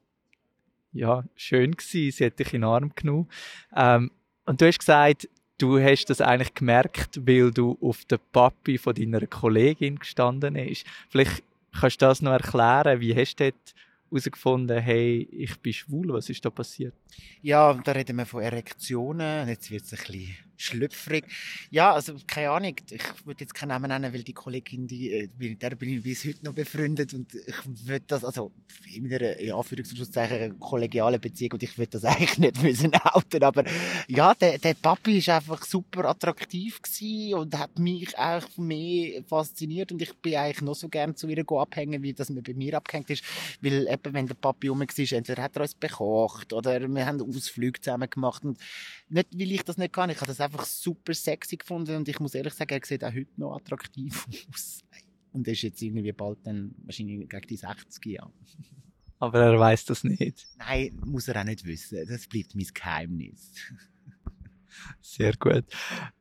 ja, 0.93 1.25
schön 1.37 1.73
gewesen, 1.73 2.17
sie 2.17 2.25
hat 2.25 2.39
dich 2.39 2.55
in 2.55 2.63
den 2.63 2.71
Arm 2.71 2.93
genommen. 2.95 3.29
Ähm, 3.77 4.11
und 4.51 4.61
du 4.61 4.67
hast 4.67 4.81
gesagt, 4.81 5.29
du 5.59 5.79
hast 5.79 6.07
das 6.07 6.21
eigentlich 6.21 6.55
gemerkt, 6.55 7.21
weil 7.25 7.53
du 7.53 7.79
auf 7.81 8.05
der 8.07 8.19
Papi 8.19 8.79
von 8.79 8.97
deiner 8.97 9.25
Kollegin 9.29 9.97
gestanden 9.97 10.55
bist. 10.55 10.85
Vielleicht 11.09 11.45
kannst 11.79 12.03
du 12.03 12.07
das 12.07 12.21
noch 12.21 12.33
erklären. 12.33 13.01
Wie 13.01 13.15
hast 13.15 13.37
du 13.37 13.45
dort 13.45 13.75
herausgefunden, 14.11 14.81
hey, 14.81 15.29
ich 15.31 15.57
bin 15.61 15.73
schwul? 15.73 16.13
Was 16.13 16.29
ist 16.31 16.45
da 16.45 16.51
passiert? 16.51 16.95
Ja, 17.43 17.73
da 17.75 17.93
reden 17.93 18.17
wir 18.17 18.27
von 18.27 18.43
Erektionen. 18.43 19.49
Jetzt 19.49 19.71
wird 19.71 19.85
es 19.85 19.93
ein 19.93 19.99
bisschen 19.99 20.35
schlüpfrig. 20.61 21.25
Ja, 21.71 21.93
also 21.93 22.17
keine 22.27 22.51
Ahnung. 22.51 22.77
Ich 22.91 23.27
würde 23.27 23.41
jetzt 23.41 23.55
keinen 23.55 23.71
Namen 23.71 23.89
nennen, 23.89 24.13
weil 24.13 24.23
die 24.23 24.33
Kollegin, 24.33 24.87
die, 24.87 25.13
äh, 25.13 25.29
mit 25.39 25.63
der 25.63 25.71
bin 25.71 25.91
ich 25.91 26.03
bis 26.03 26.25
heute 26.25 26.45
noch 26.45 26.53
befreundet 26.53 27.15
und 27.15 27.35
ich 27.35 27.87
würde 27.87 28.05
das, 28.07 28.25
also 28.25 28.53
in 28.93 29.13
einer 29.13 29.37
in 29.39 29.53
Anführungszeichen 29.53 30.59
kollegialen 30.61 31.21
Beziehung 31.21 31.53
und 31.53 31.63
ich 31.63 31.79
würde 31.79 31.93
das 31.93 32.05
eigentlich 32.11 32.39
nicht 32.39 32.63
müssen 32.63 32.93
outen, 32.95 33.43
aber 33.43 33.65
ja, 34.09 34.35
der, 34.35 34.59
der 34.59 34.75
Papi 34.75 35.19
ist 35.19 35.29
einfach 35.29 35.65
super 35.65 36.05
attraktiv 36.07 36.81
gewesen 36.83 37.35
und 37.35 37.59
hat 37.59 37.79
mich 37.79 38.17
auch 38.19 38.47
mehr 38.57 39.23
fasziniert 39.25 39.93
und 39.93 40.03
ich 40.03 40.15
bin 40.17 40.37
eigentlich 40.37 40.63
noch 40.63 40.75
so 40.75 40.89
gern 40.89 41.17
zu 41.17 41.29
ihr 41.29 41.45
abhängen, 41.51 42.03
wie 42.03 42.13
das 42.13 42.31
mir 42.31 42.43
bei 42.43 42.55
mir 42.55 42.77
abgehängt 42.77 43.11
ist, 43.11 43.25
weil 43.61 43.89
eben, 43.89 44.15
wenn 44.15 44.27
der 44.27 44.35
Papi 44.35 44.69
rum 44.69 44.81
war, 44.81 45.13
entweder 45.17 45.43
hat 45.43 45.57
er 45.57 45.63
uns 45.63 45.75
bekocht 45.75 46.53
oder 46.53 46.81
wir 46.87 47.07
haben 47.07 47.21
Ausflüge 47.23 47.81
zusammen 47.81 48.09
gemacht 48.11 48.45
und 48.45 48.59
nicht, 49.11 49.39
weil 49.39 49.53
ich 49.53 49.63
das 49.63 49.77
nicht 49.77 49.93
kann, 49.93 50.11
ich 50.11 50.17
habe 50.17 50.27
das 50.27 50.41
einfach 50.41 50.65
super 50.65 51.15
sexy 51.15 51.57
gefunden 51.57 51.97
und 51.97 52.09
ich 52.09 52.21
muss 52.21 52.35
ehrlich 52.35 52.55
sagen, 52.55 52.73
er 52.81 52.87
sieht 52.87 53.05
auch 53.05 53.13
heute 53.13 53.31
noch 53.37 53.57
attraktiv 53.57 54.27
aus. 54.53 54.81
Und 55.33 55.47
ist 55.47 55.63
jetzt 55.63 55.81
irgendwie 55.81 56.13
bald 56.13 56.39
dann 56.45 56.75
wahrscheinlich 56.85 57.29
gegen 57.29 57.47
die 57.47 57.57
60 57.57 58.07
Jahre. 58.07 58.33
Aber 59.21 59.41
er 59.41 59.59
weiß 59.59 59.85
das 59.85 60.03
nicht. 60.03 60.49
Nein, 60.59 60.99
muss 61.05 61.29
er 61.29 61.41
auch 61.41 61.45
nicht 61.45 61.65
wissen. 61.65 62.05
Das 62.09 62.27
bleibt 62.27 62.55
mein 62.55 62.67
Geheimnis. 62.73 63.53
Sehr 65.01 65.33
gut. 65.37 65.65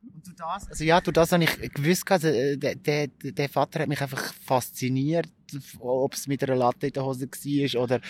Und 0.02 0.26
durch 0.26 0.36
das, 0.36 0.68
also 0.68 0.84
ja, 0.84 1.00
durch 1.00 1.14
das 1.14 1.32
habe 1.32 1.44
ich 1.44 1.72
gewusst, 1.72 2.10
also, 2.10 2.28
äh, 2.28 2.56
der, 2.56 2.76
der, 2.76 3.08
der 3.08 3.48
Vater 3.48 3.80
hat 3.80 3.88
mich 3.88 4.00
einfach 4.00 4.32
fasziniert, 4.34 5.28
ob 5.78 6.14
es 6.14 6.26
mit 6.26 6.42
einer 6.42 6.56
Latte 6.56 6.88
in 6.88 6.92
der 6.92 7.04
Hose 7.04 7.26
war 7.26 7.82
oder 7.82 8.00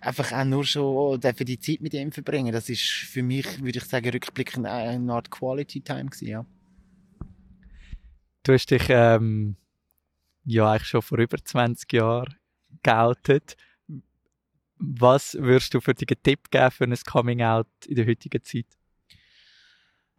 einfach 0.00 0.32
auch 0.32 0.44
nur 0.44 0.64
schon 0.64 1.20
für 1.20 1.44
die 1.44 1.58
Zeit 1.58 1.80
mit 1.80 1.94
ihm 1.94 2.12
verbringen. 2.12 2.52
Das 2.52 2.68
ist 2.68 2.82
für 2.82 3.22
mich, 3.22 3.62
würde 3.62 3.78
ich 3.78 3.84
sagen, 3.84 4.10
rückblickend 4.10 4.66
eine 4.66 5.12
Art 5.12 5.30
Quality 5.30 5.80
Time 5.80 6.06
gewesen, 6.06 6.28
ja. 6.28 6.46
Du 8.42 8.52
hast 8.52 8.70
dich 8.70 8.86
ähm, 8.90 9.56
ja 10.44 10.70
eigentlich 10.70 10.88
schon 10.88 11.02
vor 11.02 11.18
über 11.18 11.36
20 11.36 11.92
Jahren 11.92 12.36
geoutet. 12.82 13.56
Was 14.78 15.34
würdest 15.34 15.74
du 15.74 15.80
für 15.80 15.94
dich 15.94 16.08
einen 16.10 16.22
Tipp 16.22 16.50
geben 16.50 16.70
für 16.70 16.84
ein 16.84 16.94
Coming-out 16.94 17.66
in 17.86 17.96
der 17.96 18.06
heutigen 18.06 18.42
Zeit? 18.44 18.66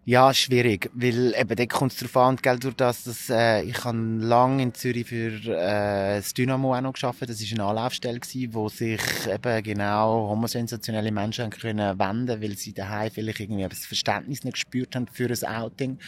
Ja, 0.09 0.33
schwierig, 0.33 0.89
weil 0.93 1.35
eben 1.37 1.55
dort 1.57 1.69
kommt 1.69 1.91
es 1.91 1.97
darauf 1.97 2.15
an, 2.15 2.37
gell, 2.37 2.57
durch 2.59 2.75
das, 2.75 3.03
dass, 3.03 3.29
äh, 3.29 3.63
ich 3.63 3.83
habe 3.83 3.97
lange 3.97 4.63
in 4.63 4.73
Zürich 4.73 5.05
für 5.05 5.33
äh, 5.33 6.15
das 6.15 6.33
Dynamo 6.33 6.73
auch 6.73 6.79
noch 6.79 6.93
gearbeitet. 6.93 7.31
Das 7.31 7.41
war 7.41 7.59
eine 7.59 7.69
Anlaufstelle, 7.71 8.17
gewesen, 8.17 8.53
wo 8.53 8.69
sich 8.69 9.01
eben 9.27 9.63
genau 9.63 10.29
homosensationelle 10.29 11.11
Menschen 11.11 11.49
können 11.49 11.99
wenden 11.99 12.41
weil 12.41 12.55
sie 12.55 12.71
daheim 12.71 13.11
vielleicht 13.11 13.41
irgendwie 13.41 13.67
das 13.67 13.85
Verständnis 13.85 14.45
nicht 14.45 14.53
gespürt 14.53 14.95
haben 14.95 15.07
für 15.11 15.27
ein 15.27 15.43
Outing. 15.43 15.99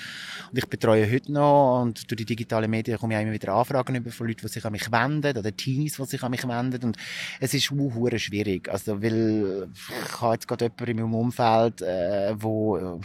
Und 0.49 0.57
ich 0.57 0.67
betreue 0.67 1.12
heute 1.12 1.33
noch 1.33 1.81
und 1.81 2.09
durch 2.09 2.19
die 2.19 2.25
digitalen 2.25 2.71
Medien 2.71 2.97
komme 2.97 3.15
ich 3.15 3.17
auch 3.17 3.23
immer 3.23 3.33
wieder 3.33 3.53
Anfragen 3.53 3.95
über 3.95 4.12
von 4.12 4.27
Leuten, 4.27 4.39
die 4.43 4.47
sich 4.47 4.63
an 4.63 4.71
mich 4.71 4.89
wenden 4.93 5.38
oder 5.38 5.53
Teenies, 5.53 5.97
die 5.97 6.05
sich 6.05 6.23
an 6.23 6.31
mich 6.31 6.47
wenden 6.47 6.85
und 6.85 6.97
es 7.41 7.53
ist 7.53 7.69
uh, 7.69 8.17
schwierig, 8.17 8.69
also 8.69 9.03
weil 9.03 9.67
ich 10.05 10.21
habe 10.21 10.35
jetzt 10.35 10.47
gerade 10.47 10.67
jemanden 10.67 10.88
in 10.89 10.95
meinem 10.95 11.15
Umfeld, 11.15 11.81
äh, 11.81 12.33
wo 12.41 13.01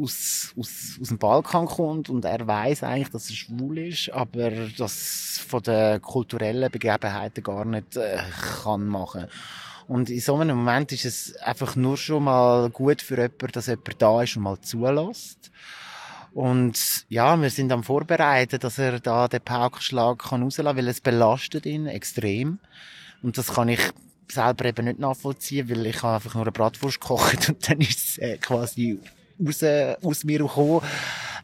aus, 0.00 0.52
aus, 0.58 0.98
aus 1.00 1.08
dem 1.08 1.18
Balkan 1.18 1.66
kommt 1.66 2.10
und 2.10 2.24
er 2.24 2.46
weiß 2.46 2.82
eigentlich, 2.82 3.10
dass 3.10 3.30
er 3.30 3.36
schwul 3.36 3.78
ist, 3.78 4.10
aber 4.10 4.50
das 4.76 5.40
von 5.46 5.62
den 5.62 6.00
kulturellen 6.02 6.70
Begebenheiten 6.70 7.42
gar 7.42 7.64
nicht 7.64 7.96
äh, 7.96 8.18
kann 8.62 8.86
machen. 8.86 9.26
Und 9.88 10.08
in 10.08 10.20
so 10.20 10.36
einem 10.36 10.58
Moment 10.58 10.92
ist 10.92 11.04
es 11.04 11.36
einfach 11.38 11.74
nur 11.74 11.96
schon 11.96 12.24
mal 12.24 12.70
gut 12.70 13.02
für 13.02 13.16
jemanden, 13.16 13.52
dass 13.52 13.66
jemand 13.66 14.00
da 14.00 14.22
ist 14.22 14.36
und 14.36 14.42
mal 14.44 14.60
zulässt. 14.60 15.50
Und 16.32 17.06
ja, 17.08 17.40
wir 17.40 17.50
sind 17.50 17.72
am 17.72 17.82
Vorbereiten, 17.82 18.60
dass 18.60 18.78
er 18.78 19.00
da 19.00 19.26
den 19.26 19.40
Paukenschlag 19.40 20.18
kann 20.18 20.44
rauslassen, 20.44 20.76
weil 20.76 20.86
es 20.86 21.00
belastet 21.00 21.66
ihn 21.66 21.86
extrem. 21.86 22.60
Und 23.22 23.36
das 23.36 23.54
kann 23.54 23.68
ich 23.68 23.80
selber 24.28 24.64
eben 24.66 24.84
nicht 24.84 25.00
nachvollziehen, 25.00 25.68
weil 25.68 25.86
ich 25.86 26.02
habe 26.02 26.14
einfach 26.14 26.34
nur 26.34 26.44
eine 26.44 26.52
Bratwurst 26.52 27.00
gekocht 27.00 27.48
und 27.48 27.68
dann 27.68 27.80
ist 27.80 27.98
es 27.98 28.18
äh, 28.18 28.38
quasi 28.38 29.00
raus, 29.40 29.98
aus 30.02 30.24
mir 30.24 30.38
gekommen. 30.38 30.80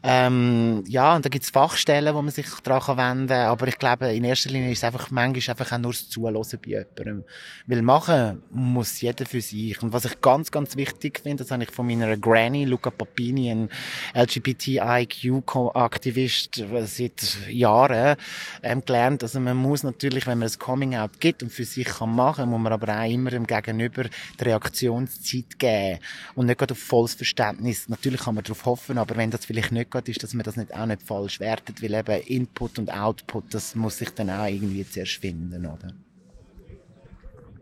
Ähm, 0.03 0.83
ja, 0.87 1.15
und 1.15 1.25
da 1.25 1.29
gibt's 1.29 1.49
Fachstellen, 1.49 2.13
wo 2.13 2.21
man 2.21 2.31
sich 2.31 2.47
daran 2.63 2.97
wenden 2.97 3.27
kann. 3.27 3.47
Aber 3.47 3.67
ich 3.67 3.77
glaube, 3.77 4.13
in 4.13 4.23
erster 4.23 4.49
Linie 4.49 4.71
ist 4.71 4.79
es 4.79 4.83
einfach, 4.83 5.11
manchmal 5.11 5.57
einfach 5.57 5.71
auch 5.71 5.79
nur 5.79 5.91
das 5.91 6.09
Zuhören 6.09 6.35
bei 6.35 6.69
jemandem. 6.69 7.23
Weil 7.65 7.81
machen 7.81 8.43
muss 8.51 9.01
jeder 9.01 9.25
für 9.25 9.41
sich. 9.41 9.81
Und 9.81 9.93
was 9.93 10.05
ich 10.05 10.21
ganz, 10.21 10.51
ganz 10.51 10.75
wichtig 10.75 11.21
finde, 11.21 11.43
das 11.43 11.51
habe 11.51 11.63
ich 11.63 11.71
von 11.71 11.87
meiner 11.87 12.17
Granny, 12.17 12.65
Luca 12.65 12.89
Papini, 12.89 13.51
ein 13.51 13.69
LGBTIQ-Aktivist 14.13 16.65
seit 16.85 17.37
Jahren, 17.49 18.17
ähm, 18.63 18.83
gelernt. 18.85 19.23
Also 19.23 19.39
man 19.39 19.55
muss 19.57 19.83
natürlich, 19.83 20.27
wenn 20.27 20.39
man 20.39 20.49
ein 20.49 20.59
Coming-out 20.59 21.19
gibt 21.19 21.43
und 21.43 21.51
für 21.51 21.65
sich 21.65 21.87
kann 21.87 22.15
machen, 22.15 22.49
muss 22.49 22.61
man 22.61 22.73
aber 22.73 22.99
auch 22.99 23.09
immer 23.09 23.31
dem 23.31 23.47
Gegenüber 23.47 24.03
die 24.39 24.43
Reaktionszeit 24.43 25.57
geben. 25.57 25.99
Und 26.35 26.47
nicht 26.47 26.59
gerade 26.59 26.73
auf 26.73 26.79
volles 26.79 27.15
Verständnis. 27.15 27.87
Natürlich 27.89 28.21
kann 28.21 28.35
man 28.35 28.43
darauf 28.43 28.65
hoffen, 28.65 28.97
aber 28.97 29.15
wenn 29.17 29.31
das 29.31 29.45
vielleicht 29.45 29.71
nicht 29.71 29.86
geht, 29.89 30.09
ist, 30.09 30.23
dass 30.23 30.33
man 30.33 30.43
das 30.43 30.55
nicht 30.55 30.73
auch 30.73 30.85
nicht 30.85 31.03
falsch 31.03 31.39
wertet, 31.39 31.81
weil 31.81 31.93
eben 31.93 32.21
Input 32.27 32.79
und 32.79 32.91
Output, 32.91 33.53
das 33.53 33.75
muss 33.75 33.97
sich 33.97 34.09
dann 34.11 34.29
auch 34.29 34.45
irgendwie 34.45 34.87
zuerst 34.87 35.13
finden, 35.13 35.65
oder? 35.65 35.93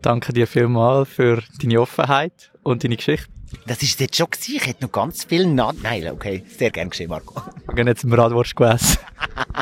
Danke 0.02 0.32
dir 0.32 0.46
vielmals 0.46 1.08
für 1.08 1.42
deine 1.60 1.80
Offenheit 1.80 2.52
und 2.62 2.84
deine 2.84 2.96
Geschichte. 2.96 3.28
Das 3.66 3.82
ist 3.82 4.00
jetzt 4.00 4.16
schon 4.16 4.30
gewesen. 4.30 4.54
Ich 4.56 4.66
hätte 4.66 4.84
noch 4.84 4.92
ganz 4.92 5.24
viel 5.24 5.46
Na 5.46 5.72
Nein, 5.82 6.08
okay. 6.10 6.44
Sehr 6.48 6.70
gerne 6.70 6.90
geschehen, 6.90 7.08
Marco. 7.10 7.40
Wir 7.66 7.74
gehen 7.74 7.86
jetzt 7.86 8.02
zum 8.02 8.12
Radwurst 8.12 8.54
essen. 8.60 8.98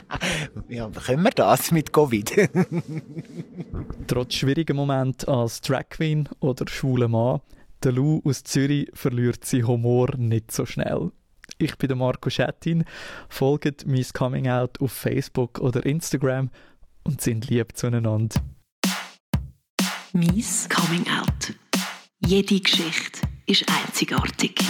ja, 0.69 0.89
können 0.89 1.23
wir 1.23 1.31
das 1.31 1.71
mit 1.71 1.93
Covid? 1.93 2.51
Trotz 4.07 4.35
schwierigen 4.35 4.77
Momenten 4.77 5.29
als 5.29 5.61
Drag 5.61 5.89
Queen 5.91 6.29
oder 6.41 6.67
schwuler 6.69 7.09
Mann, 7.09 7.41
der 7.83 7.93
Lou 7.93 8.23
aus 8.25 8.43
Zürich 8.43 8.91
verliert 8.95 9.45
seinen 9.45 9.67
Humor 9.67 10.17
nicht 10.17 10.51
so 10.53 10.65
schnell. 10.67 11.11
Ich 11.59 11.77
bin 11.77 11.89
der 11.89 11.97
Marco 11.97 12.31
Schettin. 12.31 12.85
Folgt 13.29 13.87
mein 13.87 14.05
Coming 14.13 14.49
Out 14.49 14.81
auf 14.81 14.93
Facebook 14.93 15.59
oder 15.59 15.85
Instagram 15.85 16.51
und 17.05 17.21
sind 17.21 17.49
lieb 17.49 17.77
zueinander. 17.77 18.41
Mies 20.13 20.69
Coming 20.69 21.07
Out. 21.09 21.55
Jede 22.25 22.61
Geschichte 22.61 23.21
ist 23.47 23.65
einzigartig. 23.69 24.61